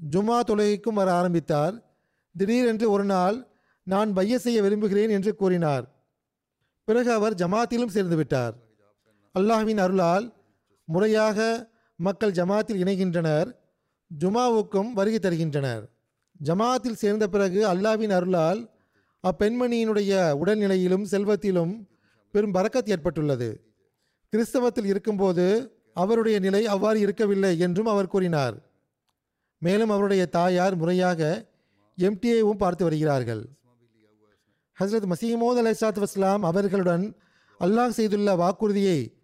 [0.00, 1.74] ஜுமா தொழுகைக்கும் வர ஆரம்பித்தார்.
[2.34, 3.36] திடீரென்று ஒரு நாள்
[3.86, 5.84] நான் பைய செய்ய விரும்புகிறேன் என்று கூறினார்.
[6.88, 8.54] பிறகு அவர் ஜமாத்திலும் சேர்ந்து விட்டார்.
[9.34, 10.26] அல்லாஹ்வின் அருளால்
[10.88, 11.38] முறையாக
[11.96, 13.54] மக்கள் ஜமாத்தில் இணைகின்றனர்.
[14.18, 15.90] ஜுமாவுக்கும் வருகை தருகின்றனர்.
[16.44, 18.70] ஜமாத்தில் சேர்ந்த பிறகு அல்லாஹ்வின் அருளால்
[19.22, 21.86] அப்பெண்மணியினுடைய உடல்நிலையிலும் செல்வத்திலும்
[22.30, 23.74] பெரும் பறக்கத் ஏற்பட்டுள்ளது.
[24.36, 28.70] கிறிஸ்தவத்தில் இருக்கும்போது அவருடைய நிலை அவ்வாறு இருக்கவில்லை என்றும் அவர் கூறினார்.
[29.58, 31.48] மேலும் அவருடைய தாயார் முறையாக
[31.98, 33.48] எம்டிஏவும் பார்த்து வருகிறார்கள்.
[34.80, 37.16] ஹசரத் மசீமோத் அலைசாத் வஸ்லாம் அவர்களுடன்
[37.60, 39.14] அல்லாஹ் செய்துள்ள வாக்குறுதியை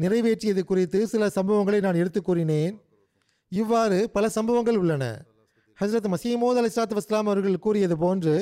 [0.00, 2.80] நிறைவேற்றியது குறித்து சில சம்பவங்களை நான் எடுத்து கூறினேன்.
[3.48, 5.24] இவ்வாறு பல சம்பவங்கள் உள்ளன.
[5.80, 8.34] ஹசரத் மசீமோத் அலைசாத் வஸ்லாம் அவர்கள் கூறியது போன்று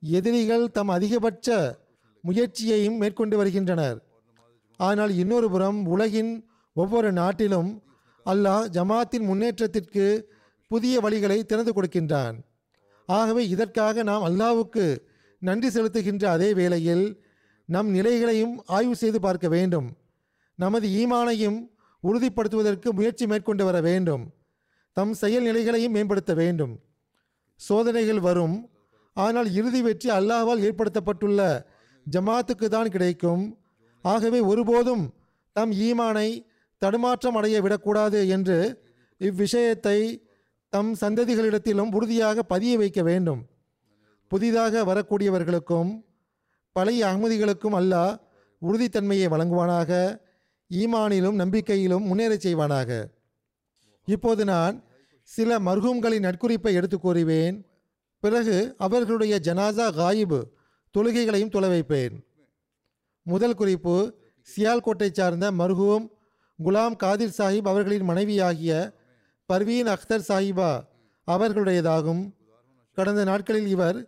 [0.00, 1.78] எதிரிகள் தம் அதிகபட்ச
[2.24, 3.98] முயற்சியையும் மேற்கொண்டு வருகின்றனர்.
[4.76, 7.82] ஆனால் இன்னொரு புறம் உலகின் ஒவ்வொரு நாட்டிலும்
[8.26, 10.06] அல்லாஹ் ஜமாத்தின் முன்னேற்றத்திற்கு
[10.68, 12.36] புதிய வழிகளை திறந்து கொடுக்கின்றான்.
[13.06, 14.98] ஆகவே இதற்காக நாம் அல்லாவுக்கு
[15.38, 17.24] நன்றி செலுத்துகின்ற அதே வேளையில்
[17.64, 19.88] நம் நிலைகளையும் ஆய்வு செய்து பார்க்க வேண்டும்.
[20.58, 21.58] நமது ஈமானையும்
[22.04, 24.24] உறுதிப்படுத்துவதற்கு முயற்சி மேற்கொண்டு வர வேண்டும்.
[24.96, 26.74] தம் செயல் நிலைகளையும் மேம்படுத்த வேண்டும்.
[27.60, 28.56] சோதனைகள் வரும்.
[29.16, 31.40] ஆனால் இறுதி வெற்றி அல்லாஹால் ஏற்படுத்தப்பட்டுள்ள
[32.06, 33.42] ஜமாத்துக்கு தான் கிடைக்கும்.
[34.04, 35.04] ஆகவே ஒருபோதும்
[35.56, 36.28] தம் ஈமானை
[36.82, 38.58] தடுமாற்றம் அடைய விடக்கூடாது என்று
[39.20, 39.98] இவ்விஷயத்தை
[40.72, 43.42] தம் சந்ததிகளிடத்திலும் உறுதியாக பதிய வைக்க வேண்டும்.
[44.32, 45.90] புதிதாக வரக்கூடியவர்களுக்கும்
[46.76, 48.12] பழைய அகமதிகளுக்கும் அல்லாஹ்
[48.62, 49.90] உறுதித்தன்மையை வழங்குவானாக.
[50.70, 52.90] ஈமானிலும் நம்பிக்கையிலும் முன்னேறச் செய்வானாக.
[54.04, 54.82] இப்போது நான்
[55.22, 57.64] சில மர்ஹூம்களின் நட்குறிப்பை எடுத்து கூறுவேன்.
[58.20, 60.40] பிறகு அவர்களுடைய ஜனாசா காயிபு
[60.94, 62.24] தொழுகைகளையும் தொலை வைப்பேன்.
[63.22, 64.14] முதல் குறிப்பு
[64.48, 66.04] சியால்கோட்டை சார்ந்த மர்ஹூம்
[66.64, 68.92] குலாம் காதிர் சாஹிப் அவர்களின் மனைவியாகிய
[69.48, 70.70] பர்வீன் அக்தர் சாஹிபா
[71.28, 72.22] அவர்களுடையதாகும்.
[72.92, 73.98] கடந்த நாட்களில் இவர்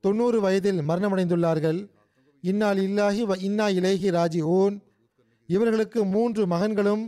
[0.00, 1.90] தொண்ணூறு வயதில் மரணமடைந்துள்ளார்கள்.
[2.40, 4.76] இன்னால் இல்லாஹி வ இன்னா இலேஹி ராஜி ஓன்
[5.48, 7.04] இவர்களுக்கு மூன்று மகன்களும்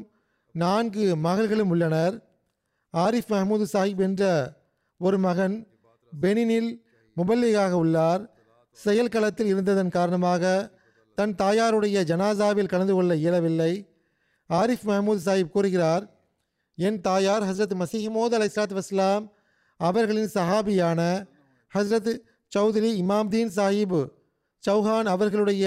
[0.54, 2.14] நான்கு மகள்களும் உள்ளனர்.
[2.96, 4.22] ஆரிஃப் மஹமூது சாஹிப் என்ற
[4.98, 5.56] ஒரு மகன்
[6.12, 6.70] பெனினில்
[7.16, 8.22] முபல்லிகாக உள்ளார்.
[8.84, 10.44] செயல்களத்தில் இருந்ததன் காரணமாக
[11.18, 13.72] தன் தாயாருடைய ஜனாசாவில் கலந்து கொள்ள இயலவில்லை.
[14.50, 16.04] ஆரிஃப் மஹமூத் சாஹிப் கூறுகிறார்
[16.74, 19.24] என் தாயார் ஹஸ்ரத் மசீமோத் அலை சலாத் வஸ்லாம்
[19.80, 21.00] அவர்களின் சஹாபியான
[21.72, 22.12] ஹஸ்ரத்
[22.56, 23.98] சௌத்ரி இமாம்தீன் சாஹிப்
[24.64, 25.66] சௌஹான் அவர்களுடைய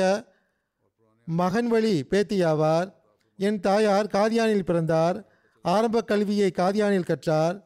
[1.26, 2.94] மகன் வழி பேத்தியாவார்.
[3.38, 5.30] என் தாயார் காதியானில் பிறந்தார்.
[5.62, 7.64] ஆரம்ப கல்வியை காதியானில் கற்றார்.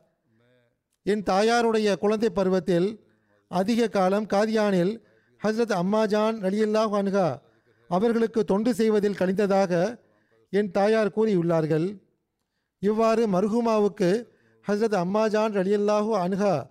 [1.04, 3.06] என் தாயாருடைய குழந்தை பருவத்தில்
[3.48, 5.02] அதிக காலம் காதியானில்
[5.44, 7.36] ஹஸ்ரத் அம்மாஜான் அலியல்லாஹ் அன்ஹா
[7.88, 10.00] அவர்களுக்கு தொண்டு செய்வதில் கழிந்ததாக
[10.50, 12.02] என் தாயார் கூறியுள்ளார்கள்.
[12.80, 14.10] இவ்வாறு மருகுமாவுக்கு
[14.68, 16.64] ஹஸ்ரத் அம்மாஜான் ரலியல்லாஹு அன்ஹா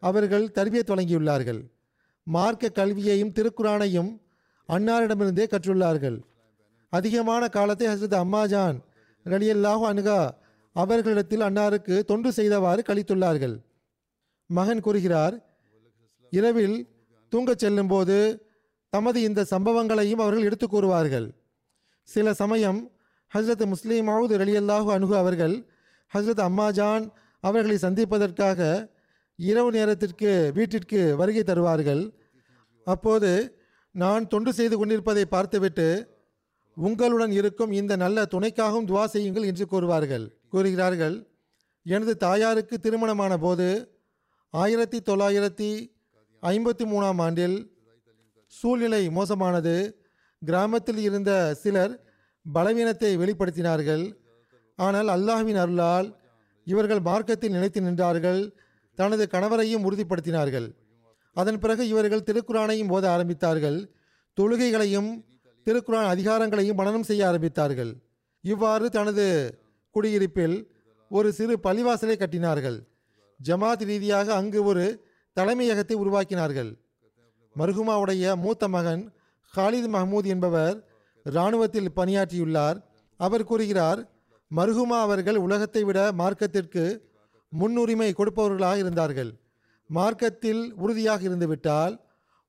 [0.00, 1.60] அவர்கள் தருவியத் தொடங்கியுள்ளார்கள்.
[2.22, 4.20] மார்க்க கல்வியையும் திருக்குரானையும்
[4.68, 6.18] அன்னாரிடமிருந்தே கற்றுள்ளார்கள்.
[6.98, 8.78] அதிகமான காலத்தை ஹஸ்ரத் அம்மாஜான்
[9.26, 10.20] ரலியல்லாஹு அணுகா
[10.76, 13.56] அவர்களிடத்தில் அன்னாருக்கு தொண்டு செய்தவாறு கழித்துள்ளார்கள்.
[14.50, 15.34] மகன் கூறுகிறார்
[16.32, 16.76] இரவில்
[17.32, 18.16] தூங்கச் செல்லும்போது
[18.92, 21.26] தமது இந்த சம்பவங்களையும் அவர்கள் எடுத்து கூறுவார்கள்.
[22.08, 22.80] சில சமயம்
[23.32, 25.54] ஹஸ்ரத் முஸ்லீம் மவுத் ரலியல்லாஹு அணுகு அவர்கள்
[26.12, 27.04] ஹஸ்ரத் அம்மாஜான்
[27.44, 28.60] அவர்களை சந்திப்பதற்காக
[29.38, 32.02] இரவு நேரத்திற்கு வீட்டிற்கு வருகை தருவார்கள்.
[32.86, 33.30] அப்போது
[33.94, 35.88] நான் தொண்டு செய்து கொண்டிருப்பதை பார்த்துவிட்டு
[36.76, 40.24] உங்களுடன் இருக்கும் இந்த நல்ல துணைக்காகவும் துவா செய்யுங்கள் என்று கூறுவார்கள்.
[40.48, 41.16] கூறுகிறார்கள்
[41.82, 43.66] எனது தாயாருக்கு திருமணமான போது
[44.50, 45.70] ஆயிரத்தி தொள்ளாயிரத்தி
[46.42, 47.56] ஐம்பத்தி மூணாம் ஆண்டில்
[48.46, 49.74] சூழ்நிலை மோசமானது.
[50.42, 51.94] கிராமத்தில் இருந்த சிலர்
[52.46, 54.04] பலவீனத்தை வெளிப்படுத்தினார்கள்.
[54.78, 56.08] ஆனால் அல்லாஹ்வின் அருளால்
[56.64, 58.40] இவர்கள் மார்க்கத்தில் நிலைத்து நின்றார்கள்.
[58.94, 60.68] தனது கணவரையும் உறுதிப்படுத்தினார்கள்.
[61.36, 63.78] அதன் பிறகு இவர்கள் திருக்குரானையும் போத ஆரம்பித்தார்கள்.
[64.38, 65.10] தொழுகைகளையும்
[65.66, 67.92] திருக்குரான் அதிகாரங்களையும் மனனம் செய்ய ஆரம்பித்தார்கள்.
[68.40, 69.24] இவ்வாறு தனது
[69.90, 70.56] குடியிருப்பில்
[71.10, 72.78] ஒரு சிறு பள்ளிவாசலை கட்டினார்கள்.
[73.40, 74.84] ஜமாத் ரீதியாக அங்கு ஒரு
[75.36, 76.70] தலைமையகத்தை உருவாக்கினார்கள்.
[77.56, 79.02] மர்ஹுமாவுடைய மூத்த மகன்
[79.54, 80.76] ஹாலித் மஹமூத் என்பவர்
[81.24, 82.78] இராணுவத்தில் பணியாற்றியுள்ளார்.
[83.16, 84.00] அவர் கூறுகிறார்
[84.50, 86.84] மர்ஹுமா அவர்கள் உலகத்தை விட மார்க்கத்திற்கு
[87.48, 89.30] முன்னுரிமை கொடுப்பவர்களாக இருந்தார்கள்.
[89.90, 91.94] மார்க்கத்தில் உறுதியாக இருந்துவிட்டால்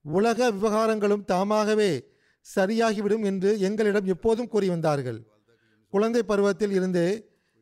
[0.04, 1.90] உலக விவகாரங்களும் தாமாகவே
[2.54, 5.18] சரியாகிவிடும் என்று எங்களிடம் எப்போதும் கூறி வந்தார்கள்.
[5.92, 7.08] குழந்தை பருவத்தில் இருந்தே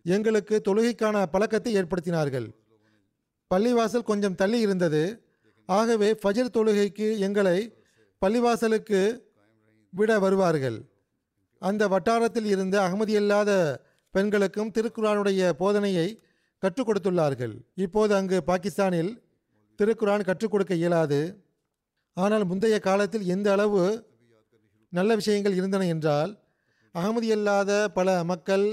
[0.04, 2.48] எங்களுக்கு தொழுகைக்கான பழக்கத்தை ஏற்படுத்தினார்கள்.
[3.50, 5.02] பள்ளிவாசல் கொஞ்சம் தள்ளி இருந்தது.
[5.68, 7.58] ஆகவே ஃபஜர் தொழுகைக்கு எங்களை
[8.22, 9.00] பள்ளிவாசலுக்கு
[9.92, 10.78] விட வருவார்கள்.
[11.58, 13.50] அந்த வட்டாரத்தில் இருந்த அகமதியில்லாத
[14.14, 16.08] பெண்களுக்கும் திருக்குரானுடைய போதனையை
[16.62, 17.54] கற்றுக் கொடுத்துள்ளார்கள்.
[17.74, 19.12] இப்போது அங்கு பாகிஸ்தானில்
[19.78, 21.20] திருக்குரான் கற்றுக் கொடுக்க இயலாது.
[22.16, 23.82] ஆனால் முந்தைய காலத்தில் எந்த அளவு
[24.96, 26.32] நல்ல விஷயங்கள் இருந்தன என்றால்
[26.94, 28.66] அகமதி அல்லாத பல மக்கள்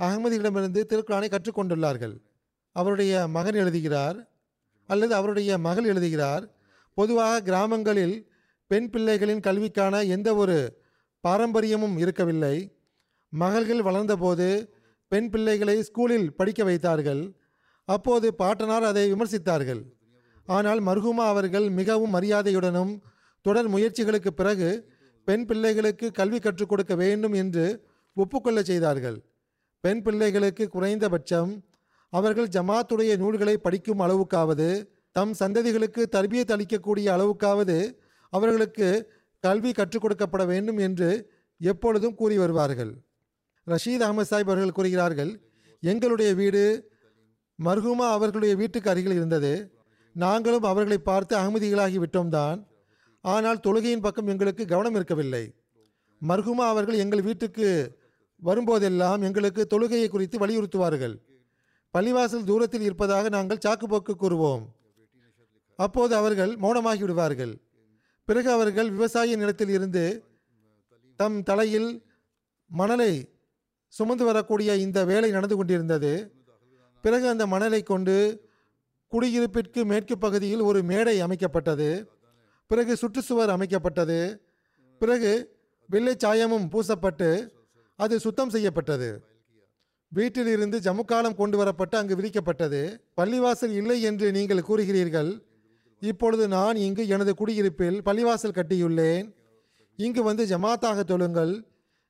[0.00, 2.14] அகமதியிடமிருந்து திருக்குறானை கற்றுக்கொண்டுள்ளார்கள்.
[2.76, 4.18] அவருடைய மகன் எழுதுகிறார்
[4.88, 6.44] அல்லது அவருடைய மகள் எழுதுகிறார்
[6.98, 8.16] பொதுவாக கிராமங்களில்
[8.70, 10.56] பெண் பிள்ளைகளின் கல்விக்கான எந்த ஒரு
[11.24, 12.56] பாரம்பரியமும் இருக்கவில்லை.
[13.32, 14.48] மகள்கள் வளர்ந்தபோது
[15.12, 17.22] பெண் பிள்ளைகளை ஸ்கூலில் படிக்க வைத்தார்கள்.
[17.88, 19.82] அப்போது பாட்டனார் அதை விமர்சித்தார்கள்.
[20.48, 22.92] ஆனால் மர்ஹூமா அவர்கள் மிகவும் மரியாதையுடனும்
[23.46, 24.70] தொடர் முயற்சிகளுக்கு பிறகு
[25.28, 27.64] பெண் பிள்ளைகளுக்கு கல்வி கற்றுக் கொடுக்க வேண்டும் என்று
[28.14, 29.16] ஒப்புக்கொள்ள செய்தார்கள்.
[29.84, 31.50] பெண் பிள்ளைகளுக்கு குறைந்தபட்சம்
[32.12, 34.68] அவர்கள் ஜமாத்துடைய நூல்களை படிக்கும் அளவுக்காவது
[35.16, 37.76] தம் சந்ததிகளுக்கு தர்பியத் அளிக்கக்கூடிய அளவுக்காவது
[38.32, 38.88] அவர்களுக்கு
[39.44, 41.10] கல்வி கற்றுக் கொடுக்கப்பட வேண்டும் என்று
[41.60, 42.92] எப்பொழுதும் கூறி வருவார்கள்.
[43.66, 45.32] ரஷீத் அகமது சாஹிப் அவர்கள் கூறுகிறார்கள்
[45.82, 46.64] எங்களுடைய வீடு
[47.58, 49.52] மர்ஹூமா அவர்களுடைய வீட்டுக்கு அருகில் இருந்தது.
[50.14, 52.58] நாங்களும் அவர்களை பார்த்து அகமதிகளாகி விட்டோம்தான்
[53.24, 55.44] ஆனால் தொழுகையின் பக்கம் எங்களுக்கு கவனம் இருக்கவில்லை.
[56.22, 57.68] மர்ஹுமா அவர்கள் எங்கள் வீட்டுக்கு
[58.42, 61.14] வரும்போதெல்லாம் எங்களுக்கு தொழுகையை குறித்து வலியுறுத்துவார்கள்.
[61.94, 64.62] பள்ளிவாசல் தூரத்தில் இருப்பதாக நாங்கள் சாக்குப்போக்கு கூறுவோம்.
[65.78, 67.54] அப்போது அவர்கள் மௌனமாகி விடுவார்கள்
[68.28, 70.02] பிறகு அவர்கள் விவசாய நிலத்தில் இருந்து
[71.20, 71.90] தம் தலையில்
[72.70, 73.12] மணலை
[73.92, 76.12] சுமந்து வரக்கூடிய இந்த வேலை நடந்து கொண்டிருந்தது.
[77.04, 78.16] பிறகு அந்த மணலை கொண்டு
[79.12, 81.90] குடியிருப்பிற்கு மேற்கு பகுதியில் ஒரு மேடை அமைக்கப்பட்டது.
[82.70, 84.20] பிறகு சுற்றுச்சுவர் அமைக்கப்பட்டது.
[85.00, 85.32] பிறகு
[85.88, 87.30] வெள்ளை சாயமும் பூசப்பட்டு
[87.96, 89.08] அது சுத்தம் செய்யப்பட்டது.
[90.12, 92.82] வீட்டிலிருந்து ஜமுக்காலம் கொண்டு வரப்பட்டு அங்கு விரிக்கப்பட்டது.
[93.16, 95.30] பள்ளிவாசல் இல்லை என்று நீங்கள் கூறுகிறீர்கள்.
[96.02, 99.26] இப்பொழுது நான் இங்கு எனது குடியிருப்பில் பள்ளிவாசல் கட்டியுள்ளேன்.
[99.96, 101.54] இங்கு வந்து ஜமாத்தாக தொழுங்கள்.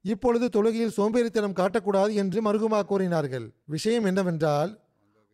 [0.04, 3.46] இப்பொழுது தொழுகையில் சோம்பேறித்தனம் காட்டக்கூடாது என்று மருகுமா கூறினார்கள்.
[3.64, 4.70] விஷயம் என்னவென்றால்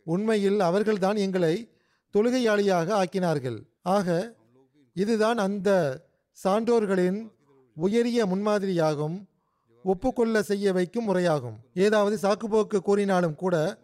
[0.06, 1.54] உண்மையில் அவர்கள்தான் எங்களை
[2.14, 3.58] தொழுகையாளியாக ஆக்கினார்கள்.
[3.96, 4.08] ஆக
[4.96, 5.70] இதுதான் அந்த
[6.38, 7.20] சான்றோர்களின்
[7.76, 9.16] உயரிய முன்மாதிரியாகும்
[9.84, 11.56] ஒப்புக்கொள்ள செய்ய வைக்கும் முறையாகும்.
[11.74, 13.82] ஏதாவது சாக்குப்போக்கு கூறினாலும் கூட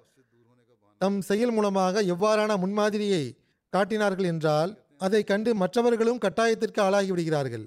[0.99, 3.23] தம் செயல் மூலமாக எவ்வாறான முன்மாதிரியை
[3.71, 7.67] காட்டினார்கள் என்றால் அதை கண்டு மற்றவர்களும் கட்டாயத்திற்கு ஆளாகி விடுகிறார்கள்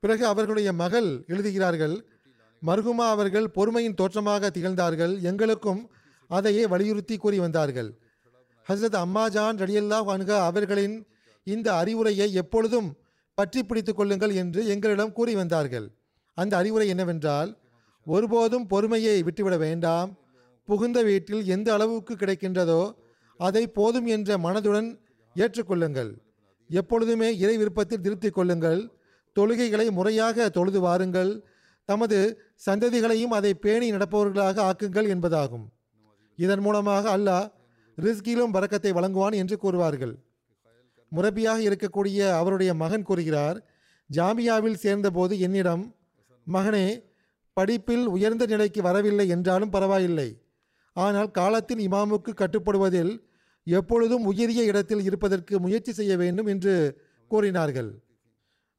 [0.00, 1.96] பிறகு அவர்களுடைய மகள் எழுதுகிறார்கள்
[2.66, 5.90] மர்ஹுமா அவர்கள் பொறுமையின் தோற்றமாக திகழ்ந்தார்கள் எங்களுக்கும்
[6.28, 7.90] அதையே வலியுறுத்தி கூறி வந்தார்கள்.
[8.66, 10.96] ஹசரத் அம்மாஜான் ரடியல்லாஹ் அன்ஹா அவர்களின்
[11.46, 12.88] இந்த அறிவுரையை எப்பொழுதும்
[13.38, 15.86] பற்றி பிடித்து கொள்ளுங்கள் என்று எங்களிடம் கூறி வந்தார்கள்.
[16.34, 17.50] அந்த அறிவுரை என்னவென்றால்
[18.06, 20.10] ஒருபோதும் பொறுமையை விட்டுவிட வேண்டாம்.
[20.68, 22.82] புகுந்த வீட்டில் எந்த அளவுக்கு கிடைக்கின்றதோ
[23.40, 24.88] அதை போதும் என்ற மனதுடன்
[25.36, 26.12] ஏற்றுக்கொள்ளுங்கள்.
[26.70, 28.80] எப்பொழுதுமே இறை விருப்பத்தில் திருப்தி கொள்ளுங்கள்.
[29.36, 31.32] தொழுகைகளை முறையாக தொழுது வாருங்கள்.
[31.88, 32.18] தமது
[32.66, 35.66] சந்ததிகளையும் அதை பேணி நடப்பவர்களாக ஆக்குங்கள் என்பதாகும்.
[36.38, 37.48] இதன் மூலமாக அல்லாஹ்
[37.98, 40.14] ரிஸ்கிலும் பறக்கத்தை வழங்குவான் என்று கூறுவார்கள்.
[41.12, 43.58] முரபியாக இருக்கக்கூடிய அவருடைய மகன் கூறுகிறார்
[44.10, 45.84] ஜாமியாவில் சேர்ந்தபோது என்னிடம்
[46.46, 46.86] மகனே
[47.56, 50.28] படிப்பில் உயர்ந்த நிலைக்கு வரவில்லை என்றாலும் பரவாயில்லை.
[50.96, 53.12] ஆனால் காலத்தின் இமாமுக்கு கட்டுப்படுவதில்
[53.66, 56.74] எப்பொழுதும் உயரிய இடத்தில் இருப்பதற்கு முயற்சி செய்ய வேண்டும் என்று
[57.30, 57.90] கூறினார்கள்.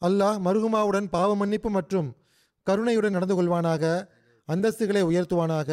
[0.02, 2.10] அல்லாஹ் மருகுமாவுடன் பாவ மன்னிப்பு மற்றும்
[2.68, 3.84] கருணையுடன் நடந்து கொள்வானாக
[4.48, 5.70] அந்தஸ்துகளை உயர்த்துவானாக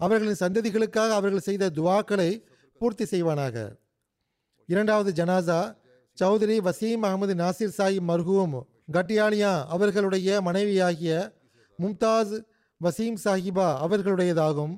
[0.00, 2.30] அவர்களின் சந்ததிகளுக்காக அவர்கள் செய்த துவாக்களை
[2.80, 3.56] பூர்த்தி செய்வானாக.
[4.68, 5.60] இரண்டாவது ஜனாசா
[6.20, 8.54] சௌத்ரி வசீம் அகமது நாசிர் சாஹிப் மர்ஹூம்
[8.94, 11.14] கட்டியாலியா அவர்களுடைய மனைவியாகிய
[11.78, 12.36] மும்தாஸ்
[12.80, 14.74] வசீம் சாஹிபா அவர்களுடையதாகும்.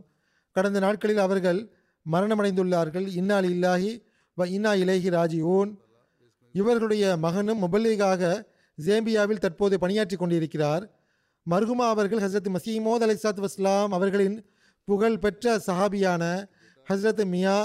[0.56, 1.60] கடந்த நாட்களில் அவர்கள்
[2.06, 3.06] மரணமடைந்துள்ளார்கள்.
[3.20, 3.90] இன்னால் இல்லாஹி
[4.38, 5.70] வ இன்னா இலேஹி ராஜி ஓன்
[6.54, 8.22] இவர்களுடைய மகனும் முபல்லீகாக
[8.78, 10.84] ஜேம்பியாவில் தற்போது பணியாற்றி கொண்டிருக்கிறார்.
[11.46, 14.36] மர்ஹுமா அவர்கள் ஹசரத் மசீமோத் அலைசாத் வஸ்லாம் அவர்களின்
[14.88, 16.24] புகழ் பெற்ற சஹாபியான
[16.86, 17.56] ஹசரத் மியா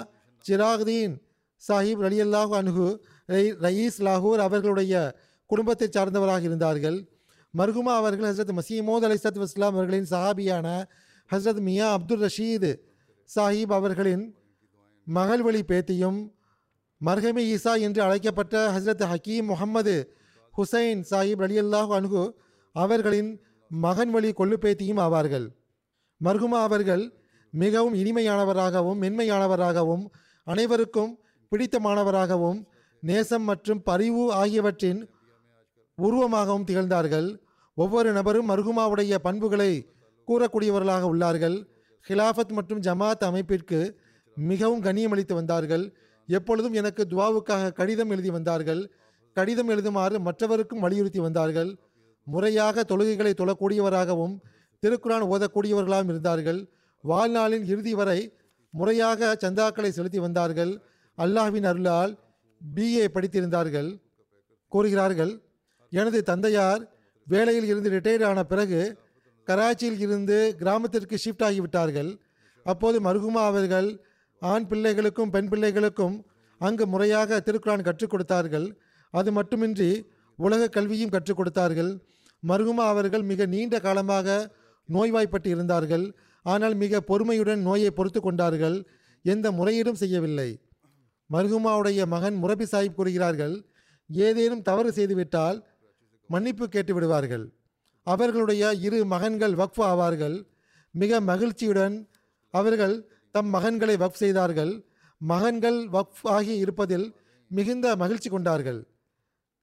[0.45, 1.15] சிராக்தீன்
[1.63, 2.87] சாஹிப் ரலியல்லாஹு அனுகு
[3.29, 4.93] ரயீஸ் லாகூர் அவர்களுடைய
[5.45, 6.97] குடும்பத்தைச் சார்ந்தவராக இருந்தார்கள்.
[7.53, 10.67] மர்ஹுமா அவர்கள் ஹசரத் மசீமோத் அலைசாத் வஸ்லாம் அவர்களின் சஹாபியான
[11.29, 12.71] ஹசரத் மியா அப்துல் ரஷீத்
[13.35, 14.35] சாஹிப் அவர்களின்
[15.07, 16.19] மகள் வழி பேத்தியும்
[17.01, 19.95] மர்ஹமி ஈசா என்று அழைக்கப்பட்ட ஹஸ்ரத் ஹக்கீம் முகம்மது
[20.57, 22.23] ஹுசைன் சாஹிப் அலி அல்லாஹ் அனுகு
[22.71, 23.31] அவர்களின்
[23.67, 25.47] மகன் வழி கொள்ளுப்பேத்தியும் ஆவார்கள்.
[26.21, 27.03] மர்ஹுமா அவர்கள்
[27.53, 30.03] மிகவும் இனிமையானவராகவும் மென்மையானவராகவும்
[30.47, 31.11] அனைவருக்கும்
[31.51, 32.59] பிடித்தமானவராகவும்
[33.07, 34.99] நேசம் மற்றும் பரிவு ஆகியவற்றின்
[35.97, 37.27] உருவமாகவும் திகழ்ந்தார்கள்.
[37.77, 39.71] ஒவ்வொரு நபரும் மருகுமாவுடைய பண்புகளை
[40.27, 41.57] கூறக்கூடியவர்களாக உள்ளார்கள்.
[42.09, 43.79] ஹிலாஃபத் மற்றும் ஜமாத் அமைப்பிற்கு
[44.35, 45.83] மிகவும் கண்ணியமளித்து வந்தார்கள்.
[46.29, 48.81] எப்பொழுதும் எனக்கு துவாவுக்காக கடிதம் எழுதி வந்தார்கள்.
[49.33, 51.71] கடிதம் எழுதுமாறு மற்றவருக்கும் வலியுறுத்தி வந்தார்கள்.
[52.27, 54.35] முறையாக தொழுகைகளை தொழக்கூடியவராகவும்
[54.83, 56.59] திருக்குரான் ஓதக்கூடியவர்களாகவும் இருந்தார்கள்.
[57.03, 58.19] வாழ்நாளின் இறுதி வரை
[58.73, 60.73] முறையாக சந்தாக்களை செலுத்தி வந்தார்கள்.
[61.17, 62.13] அல்லாஹ்வின் அருளால்
[62.75, 63.89] பிஏ படித்திருந்தார்கள்.
[64.67, 65.33] கூறுகிறார்கள்
[65.89, 66.91] எனது தந்தையார்
[67.27, 68.97] வேலையில் இருந்து ரிட்டையர்ட் ஆன பிறகு
[69.47, 72.19] கராச்சியில் இருந்து கிராமத்திற்கு ஷிஃப்ட் ஆகிவிட்டார்கள்.
[72.63, 74.01] அப்போது மருகுமா அவர்கள்
[74.39, 76.15] ஆண் பிள்ளைகளுக்கும் பெண் பிள்ளைகளுக்கும்
[76.57, 78.77] அங்கு முறையாக திருக்குறான் கற்றுக் கொடுத்தார்கள்.
[79.11, 80.05] அது மட்டுமின்றி
[80.35, 81.91] உலக கல்வியும் கற்றுக் கொடுத்தார்கள்.
[82.47, 84.55] மருகுமா அவர்கள் மிக நீண்ட காலமாக
[84.85, 86.05] நோய்வாய்ப்பட்டு இருந்தார்கள்.
[86.41, 88.87] ஆனால் மிக பொறுமையுடன் நோயை பொறுத்து கொண்டார்கள்.
[89.21, 90.49] எந்த முறையீடும் செய்யவில்லை.
[91.33, 93.65] மர்ஹுமாவுடைய மகன் முரபி சாஹிப் கூறுகிறார்கள்
[94.09, 95.63] ஏதேனும் தவறு செய்துவிட்டால்
[96.27, 97.45] மன்னிப்பு கேட்டு விடுவார்கள்
[98.03, 100.47] அவர்களுடைய இரு மகன்கள் வக்ஃப் ஆவார்கள்.
[100.91, 101.95] மிக மகிழ்ச்சியுடன்
[102.51, 102.95] அவர்கள்
[103.31, 104.85] தம் மகன்களை வக்ஃப் செய்தார்கள்.
[105.17, 107.15] மகன்கள் வக்ஃப் ஆகி இருப்பதில்
[107.47, 108.79] மிகுந்த மகிழ்ச்சி கொண்டார்கள்.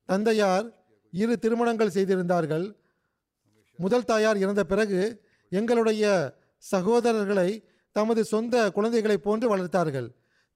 [0.05, 0.67] தந்தையார்
[1.13, 2.67] இரு திருமணங்கள் செய்திருந்தார்கள்.
[3.77, 5.01] முதல் தாயார் இறந்த பிறகு
[5.49, 6.35] எங்களுடைய
[6.73, 7.63] சகோதரர்களை
[7.93, 10.09] தமது சொந்த குழந்தைகளைப் போன்று வளர்த்தார்கள்.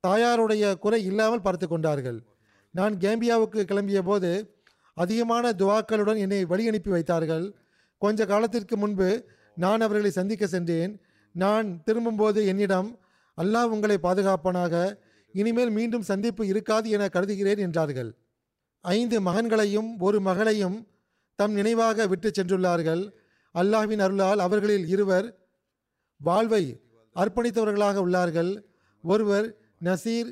[0.07, 2.19] தாயாருடைய குறை இல்லாமல் பார்த்து கொண்டார்கள்.
[2.75, 4.31] நான் கேம்பியாவுக்கு கிளம்பிய போது
[4.97, 7.47] அதிகமான துவாக்களுடன் என்னை வழி அனுப்பி வைத்தார்கள்.
[8.03, 9.09] கொஞ்ச காலத்திற்கு முன்பு
[9.57, 10.93] நான் அவர்களை சந்திக்க சென்றேன்.
[11.35, 12.89] நான் திரும்பும்போது என்னிடம்
[13.39, 14.75] அல்லாஹ் உங்களை பாதுகாப்பானாக
[15.35, 18.11] இனிமேல் மீண்டும் சந்திப்பு இருக்காது என கருதுகிறேன் என்றார்கள்.
[18.85, 20.77] ஐந்து மகன்களையும் ஒரு மகளையும்
[21.39, 23.03] தம் நினைவாக விட்டு சென்றுள்ளார்கள்.
[23.55, 25.27] அல்லாஹ்வின் அருளால் அவர்களில் இருவர்
[26.21, 26.65] வாழ்வை
[27.17, 28.53] அர்ப்பணித்தவர்களாக உள்ளார்கள்.
[29.05, 29.49] ஒருவர்
[29.81, 30.31] நசீர்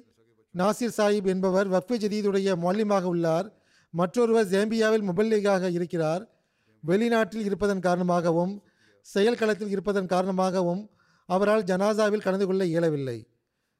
[0.54, 3.46] நாசிர் சாஹிப் என்பவர் வக்ஃபு ஜதீதுடைய மொல்லிமாக உள்ளார்.
[3.90, 6.22] மற்றொருவர் ஜேம்பியாவில் முபல்லிகாக இருக்கிறார்.
[6.86, 8.62] வெளிநாட்டில் இருப்பதன் காரணமாகவும்
[9.14, 10.90] செயல்களத்தில் இருப்பதன் காரணமாகவும்
[11.26, 13.18] அவரால் ஜனாசாவில் கலந்து கொள்ள இயலவில்லை.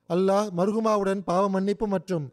[0.09, 2.33] அல்லாஹ் மருகுமாவுடன் பாவ மன்னிப்பு மற்றும்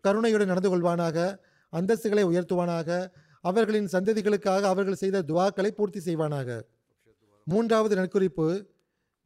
[0.00, 1.38] கருணையுடன் நடந்து கொள்வானாக
[1.72, 3.08] அந்தஸ்துகளை உயர்த்துவானாக
[3.40, 6.60] அவர்களின் சந்ததிகளுக்காக அவர்கள் செய்த துவாக்களை பூர்த்தி செய்வானாக.
[7.44, 8.46] மூன்றாவது நற்குறிப்பு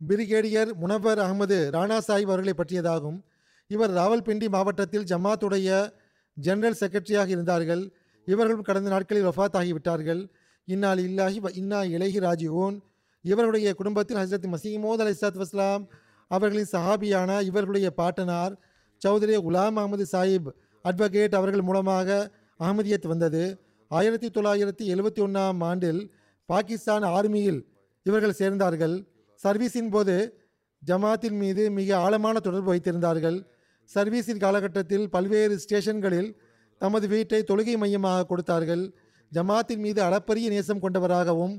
[0.01, 3.19] பிரிகேடியர் முனவர் அகமது ராணா சாஹிப் அவர்களை பற்றியதாகும்.
[3.67, 5.93] இவர் ராவல்பிண்டி மாவட்டத்தில் ஜமாத்துடைய
[6.35, 7.93] ஜெனரல் செக்ரட்டரியாக இருந்தார்கள்.
[8.25, 10.29] இவர்களும் கடந்த நாட்களில் வஃத் ஆகிவிட்டார்கள்
[10.65, 12.81] இன்னால் இல்லாஹி இன்னா இலகி ராஜிவோன்
[13.21, 15.87] இவர்களுடைய குடும்பத்தில் ஹசரத் மசீமோத் அலிசாத் வஸ்லாம்
[16.29, 18.61] அவர்களின் சஹாபியான இவர்களுடைய பாட்டனார்
[19.07, 20.49] சௌதரி குலாம் அகமது சாஹிப்
[20.85, 23.61] அட்வொகேட் அவர்கள் மூலமாக அகமதியத் வந்தது.
[23.89, 26.15] ஆயிரத்தி தொள்ளாயிரத்தி எழுபத்தி ஒன்றாம் ஆண்டில்
[26.47, 27.67] பாகிஸ்தான் ஆர்மியில்
[28.03, 29.07] இவர்கள் சேர்ந்தார்கள்.
[29.45, 30.39] சர்வீஸின் போது
[30.87, 33.47] ஜமாத்தின் மீது மிக ஆழமான தொடர்பு வைத்திருந்தார்கள்.
[33.95, 36.31] சர்வீஸின் காலகட்டத்தில் பல்வேறு ஸ்டேஷன்களில்
[36.81, 38.85] தமது வீட்டை தொழுகை மையமாக கொடுத்தார்கள்.
[39.33, 41.55] ஜமாத்தின் மீது அளப்பரிய நேசம் கொண்டவராகவும்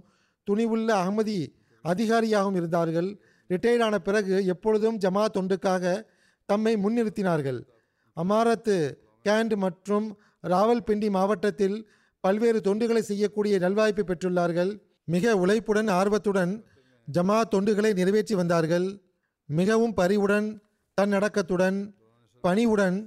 [0.47, 1.38] துணிவுள்ள அகமதி
[1.86, 3.09] அதிகாரியாகவும் இருந்தார்கள்.
[3.49, 6.03] ரிட்டையர்ட் ஆன பிறகு எப்பொழுதும் ஜமாத் தொண்டுக்காக
[6.49, 7.59] தம்மை முன்னிறுத்தினார்கள்.
[8.17, 8.76] அமாரத்து
[9.28, 10.07] கேண்ட் மற்றும்
[10.43, 11.78] ராவல்பிண்டி மாவட்டத்தில்
[12.23, 14.71] பல்வேறு தொண்டுகளை செய்யக்கூடிய நல்வாய்ப்பு பெற்றுள்ளார்கள்.
[15.05, 16.53] மிக உழைப்புடன் ஆர்வத்துடன்
[17.07, 18.88] ஜமாத் தொண்டுகளை நிறைவேற்றி வந்தார்கள்.
[19.49, 20.47] மிகவும் பரிவுடன்
[21.01, 21.78] தன்னடக்கத்துடன்
[22.45, 22.97] பணிவுடன்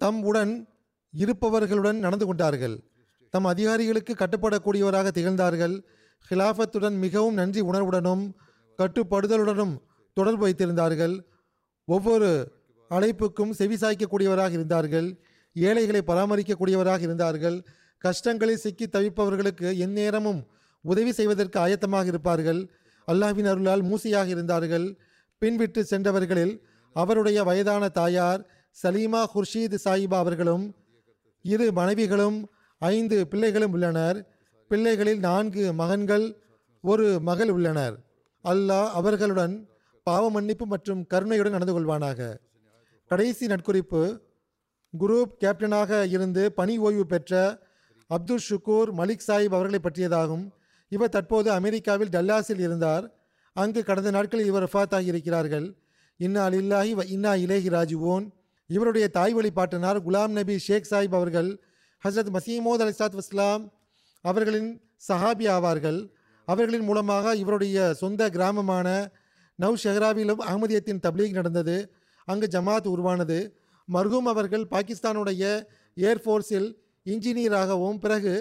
[0.00, 0.52] தம் உடன்
[1.14, 2.76] இருப்பவர்களுடன் நடந்து கொண்டார்கள்.
[3.34, 5.74] தம் அதிகாரிகளுக்கு கட்டுப்படக்கூடியவராக திகழ்ந்தார்கள்.
[6.28, 8.24] ஹிலாஃபத்துடன் மிகவும் நன்றி உணர்வுடனும்
[8.78, 9.74] கட்டுப்படுதலுடனும்
[10.16, 11.14] தொடர்பு வைத்திருந்தார்கள்.
[11.88, 12.30] ஒவ்வொரு
[12.90, 15.08] அழைப்புக்கும் செவிசாய்க்கக்கூடியவராக இருந்தார்கள்.
[15.56, 17.56] ஏழைகளை பராமரிக்கக்கூடியவராக இருந்தார்கள்.
[18.04, 20.40] கஷ்டங்களில் சிக்கி தவிப்பவர்களுக்கு எந்நேரமும்
[20.84, 22.60] உதவி செய்வதற்கு ஆயத்தமாக இருப்பார்கள்.
[23.08, 24.86] அல்லாஹ்வின் அருளால் மூசியாக இருந்தார்கள்.
[25.42, 26.54] பின்விட்டு சென்றவர்களில்
[26.92, 28.46] அவருடைய வயதான தாயார்
[28.82, 30.74] சலீமா குர்ஷீத் சாயிபா அவர்களும்
[31.42, 34.26] இரு மனைவிகளும் ஐந்து பிள்ளைகளும் உள்ளனர்.
[34.68, 36.36] பிள்ளைகளில் நான்கு மகன்கள்
[36.82, 37.96] ஒரு மகள் உள்ளனர்.
[38.44, 39.68] அல்லாஹ் அவர்களுடன்
[40.02, 42.36] பாவ மன்னிப்பு மற்றும் கருணையுடன் நடந்து கொள்வானாக.
[43.06, 44.20] கடைசி நட்குறிப்பு
[44.98, 47.62] குரூப் கேப்டனாக இருந்து பணி ஓய்வு பெற்ற
[48.06, 50.50] அப்துல் ஷுக்கூர் மலிக் சாஹிப் அவர்களை பற்றியதாகும்.
[50.88, 53.14] இவர் தற்போது அமெரிக்காவில் டல்லாஸில் இருந்தார்.
[53.52, 55.76] அங்கு கடந்த நாட்களில் இவர் வஃபாத்தாகி இருக்கிறார்கள்.
[56.20, 58.24] இன்னா அலில்லாஹி வ இன்னா இலேஹி ராஜுவோன்
[58.70, 61.48] இவருடைய தாய் வழிபாட்டினார் குலாம் நபி ஷேக் சாஹிப் அவர்கள்
[62.02, 63.62] ஹசரத் மசீமோத் அலிசாத் வஸ்லாம்
[64.24, 64.70] அவர்களின்
[65.08, 66.00] சஹாபி ஆவார்கள்.
[66.48, 68.88] அவர்களின் மூலமாக இவருடைய சொந்த கிராமமான
[69.58, 71.76] நவ் ஷெஹ்ராவிலும் அகமதியத்தின் தப்லீக் நடந்தது.
[72.28, 73.38] அங்கு ஜமாத் உருவானது.
[73.88, 75.44] மர்ஹூம் அவர்கள் பாகிஸ்தானுடைய
[75.96, 76.68] ஏர்ஃபோர்ஸில்
[77.06, 78.34] இன்ஜினியராகவும் பிறகு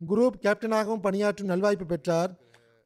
[0.00, 2.30] குரூப் கேப்டனாகவும் பணியாற்றும் நல்வாய்ப்பு பெற்றார்.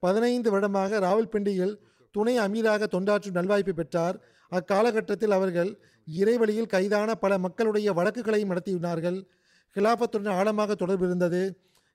[0.02, 1.74] பதினைந்து வருடமாக ராவல்பிண்டியில்
[2.14, 4.16] துணை அமீராக தொண்டாற்றும் நல்வாய்ப்பு பெற்றார்.
[4.52, 5.70] அக்காலகட்டத்தில் அவர்கள்
[6.08, 9.18] இறைவழியில் கைதான பல மக்களுடைய வழக்குகளையும் நடத்தினார்கள்.
[9.76, 11.42] ஹிலாபத்துடன் ஆழமாக தொடர்பு இருந்தது.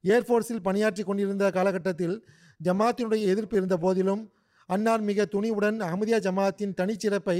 [0.03, 2.15] ஏர்ஃபோர்ஸில் பணியாற்றி கொண்டிருந்த காலகட்டத்தில்
[2.59, 4.21] ஜமாத்தினுடைய எதிர்ப்பு இருந்த போதிலும்
[4.69, 7.37] அன்னார் மிக துணிவுடன் அஹமதியா ஜமாத்தின் தனிச்சிறப்பை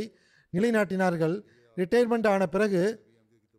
[0.54, 1.36] நிலைநாட்டினார்கள்.
[1.78, 2.82] ரிட்டையர்மெண்ட் ஆன பிறகு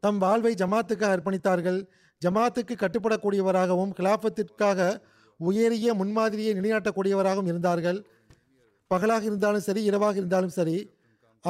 [0.02, 1.78] தம் வாழ்வை ஜமாத்துக்கு அர்ப்பணித்தார்கள்.
[2.22, 4.80] ஜமாத்துக்கு கட்டுப்படக்கூடியவராகவும் கிலாஃபத்திற்காக
[5.40, 7.98] உயரிய முன்மாதிரியை நிலைநாட்டக்கூடியவராகவும் இருந்தார்கள்.
[8.90, 10.76] பகலாக இருந்தாலும் சரி இரவாக இருந்தாலும் சரி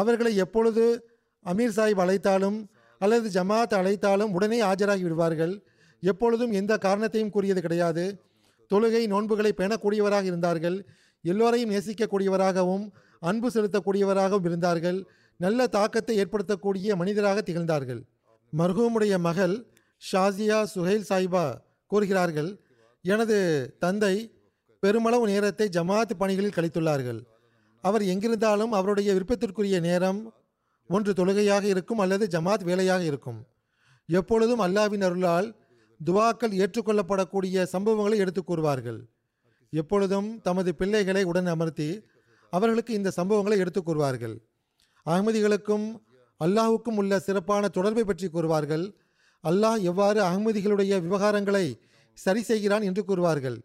[0.01, 0.85] அவர்களை எப்பொழுது
[1.47, 2.59] அமீர் சாஹிப் அழைத்தாலும்
[3.01, 5.55] அல்லது ஜமாத் அழைத்தாலும் உடனே ஆஜராகி விடுவார்கள்
[6.03, 8.05] எப்பொழுதும் எந்த காரணத்தையும் கூறியது கிடையாது.
[8.71, 10.77] தொழுகை நோன்புகளை பேணக்கூடியவராக இருந்தார்கள்.
[11.25, 12.85] எல்லோரையும் நேசிக்கக்கூடியவராகவும்
[13.31, 14.99] அன்பு செலுத்தக்கூடியவராகவும் இருந்தார்கள்.
[15.41, 18.03] நல்ல தாக்கத்தை ஏற்படுத்தக்கூடிய மனிதராக திகழ்ந்தார்கள்.
[18.53, 19.55] மர்ஹூமுடைய மகள்
[20.03, 21.45] ஷாசியா சுஹைல் சாய்பா
[21.91, 22.51] கூறுகிறார்கள்
[23.05, 23.39] எனது
[23.85, 24.15] தந்தை
[24.83, 27.21] பெருமளவு நேரத்தை ஜமாத் பணிகளில் கழித்துள்ளார்கள்.
[27.85, 30.21] அவர் எங்கிருந்தாலும் அவருடைய விருப்பத்திற்குரிய நேரம்
[30.91, 33.41] ஒன்று தொழுகையாக இருக்கும் அல்லது ஜமாத் வேலையாக இருக்கும்.
[34.09, 35.49] எப்பொழுதும் அல்லாவின் அருளால்
[36.01, 39.01] துவாக்கள் ஏற்றுக்கொள்ளப்படக்கூடிய சம்பவங்களை எடுத்து கூறுவார்கள்.
[39.73, 41.89] எப்பொழுதும் தமது பிள்ளைகளை உடன் அமர்த்தி
[42.53, 44.35] அவர்களுக்கு இந்த சம்பவங்களை எடுத்து கூறுவார்கள்.
[45.07, 45.87] அகமதிகளுக்கும்
[46.41, 48.85] அல்லாஹுக்கும் உள்ள சிறப்பான தொடர்பை பற்றி கூறுவார்கள்.
[49.45, 51.67] அல்லாஹ் எவ்வாறு அகமதிகளுடைய விவகாரங்களை
[52.19, 53.59] சரி செய்கிறான் என்று கூறுவார்கள்.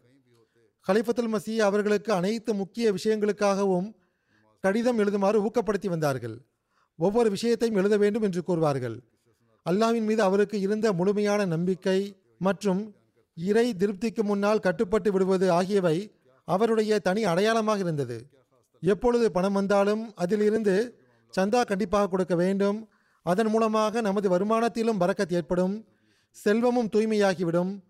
[0.86, 3.88] கலிஃபத்துல் மசி அவர்களுக்கு அனைத்து முக்கிய விஷயங்களுக்காகவும்
[4.60, 6.40] கடிதம் எழுதுமாறு ஊக்கப்படுத்தி வந்தார்கள்.
[6.96, 9.00] ஒவ்வொரு விஷயத்தையும் எழுத வேண்டும் என்று கூறுவார்கள்.
[9.70, 12.94] அல்லாவின் மீது அவருக்கு இருந்த முழுமையான நம்பிக்கை மற்றும்
[13.34, 16.12] இறை திருப்திக்கு முன்னால் கட்டுப்பட்டு விடுவது ஆகியவை
[16.44, 18.28] அவருடைய தனி அடையாளமாக இருந்தது.
[18.80, 21.00] எப்பொழுது பணம் வந்தாலும் அதிலிருந்து
[21.40, 22.88] சந்தா கண்டிப்பாக கொடுக்க வேண்டும்.
[23.22, 25.84] அதன் மூலமாக நமது வருமானத்திலும் பறக்கத் ஏற்படும்.
[26.30, 27.80] செல்வமும் தூய்மையாகிவிடும்.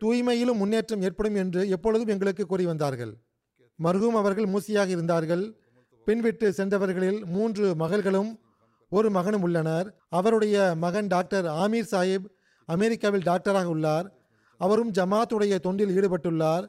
[0.00, 3.14] தூய்மையிலும் முன்னேற்றம் ஏற்படும் என்று எப்பொழுதும் எங்களுக்கு கூறி வந்தார்கள்.
[3.82, 5.56] மர்ஹூம் அவர்கள் மூசியாக இருந்தார்கள்.
[6.08, 8.30] பின்விட்டு சென்றவர்களில் மூன்று மகள்களும்
[8.92, 9.88] ஒரு மகனும் உள்ளனர்.
[10.18, 12.28] அவருடைய மகன் டாக்டர் ஆமீர் சாஹிப்
[12.68, 14.06] அமெரிக்காவில் டாக்டராக உள்ளார்.
[14.60, 16.66] அவரும் ஜமாத்துடைய தொண்டில் ஈடுபட்டுள்ளார்.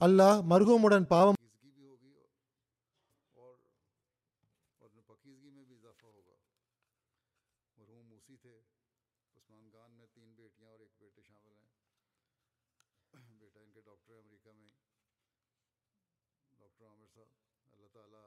[0.00, 1.38] அல்லாஹ் மருகமுடன் பாவம்
[13.86, 14.68] ڈاکٹر امریکہ میں
[16.60, 17.30] ڈاکٹر عامر صاحب
[17.72, 18.26] اللہ تعالیٰ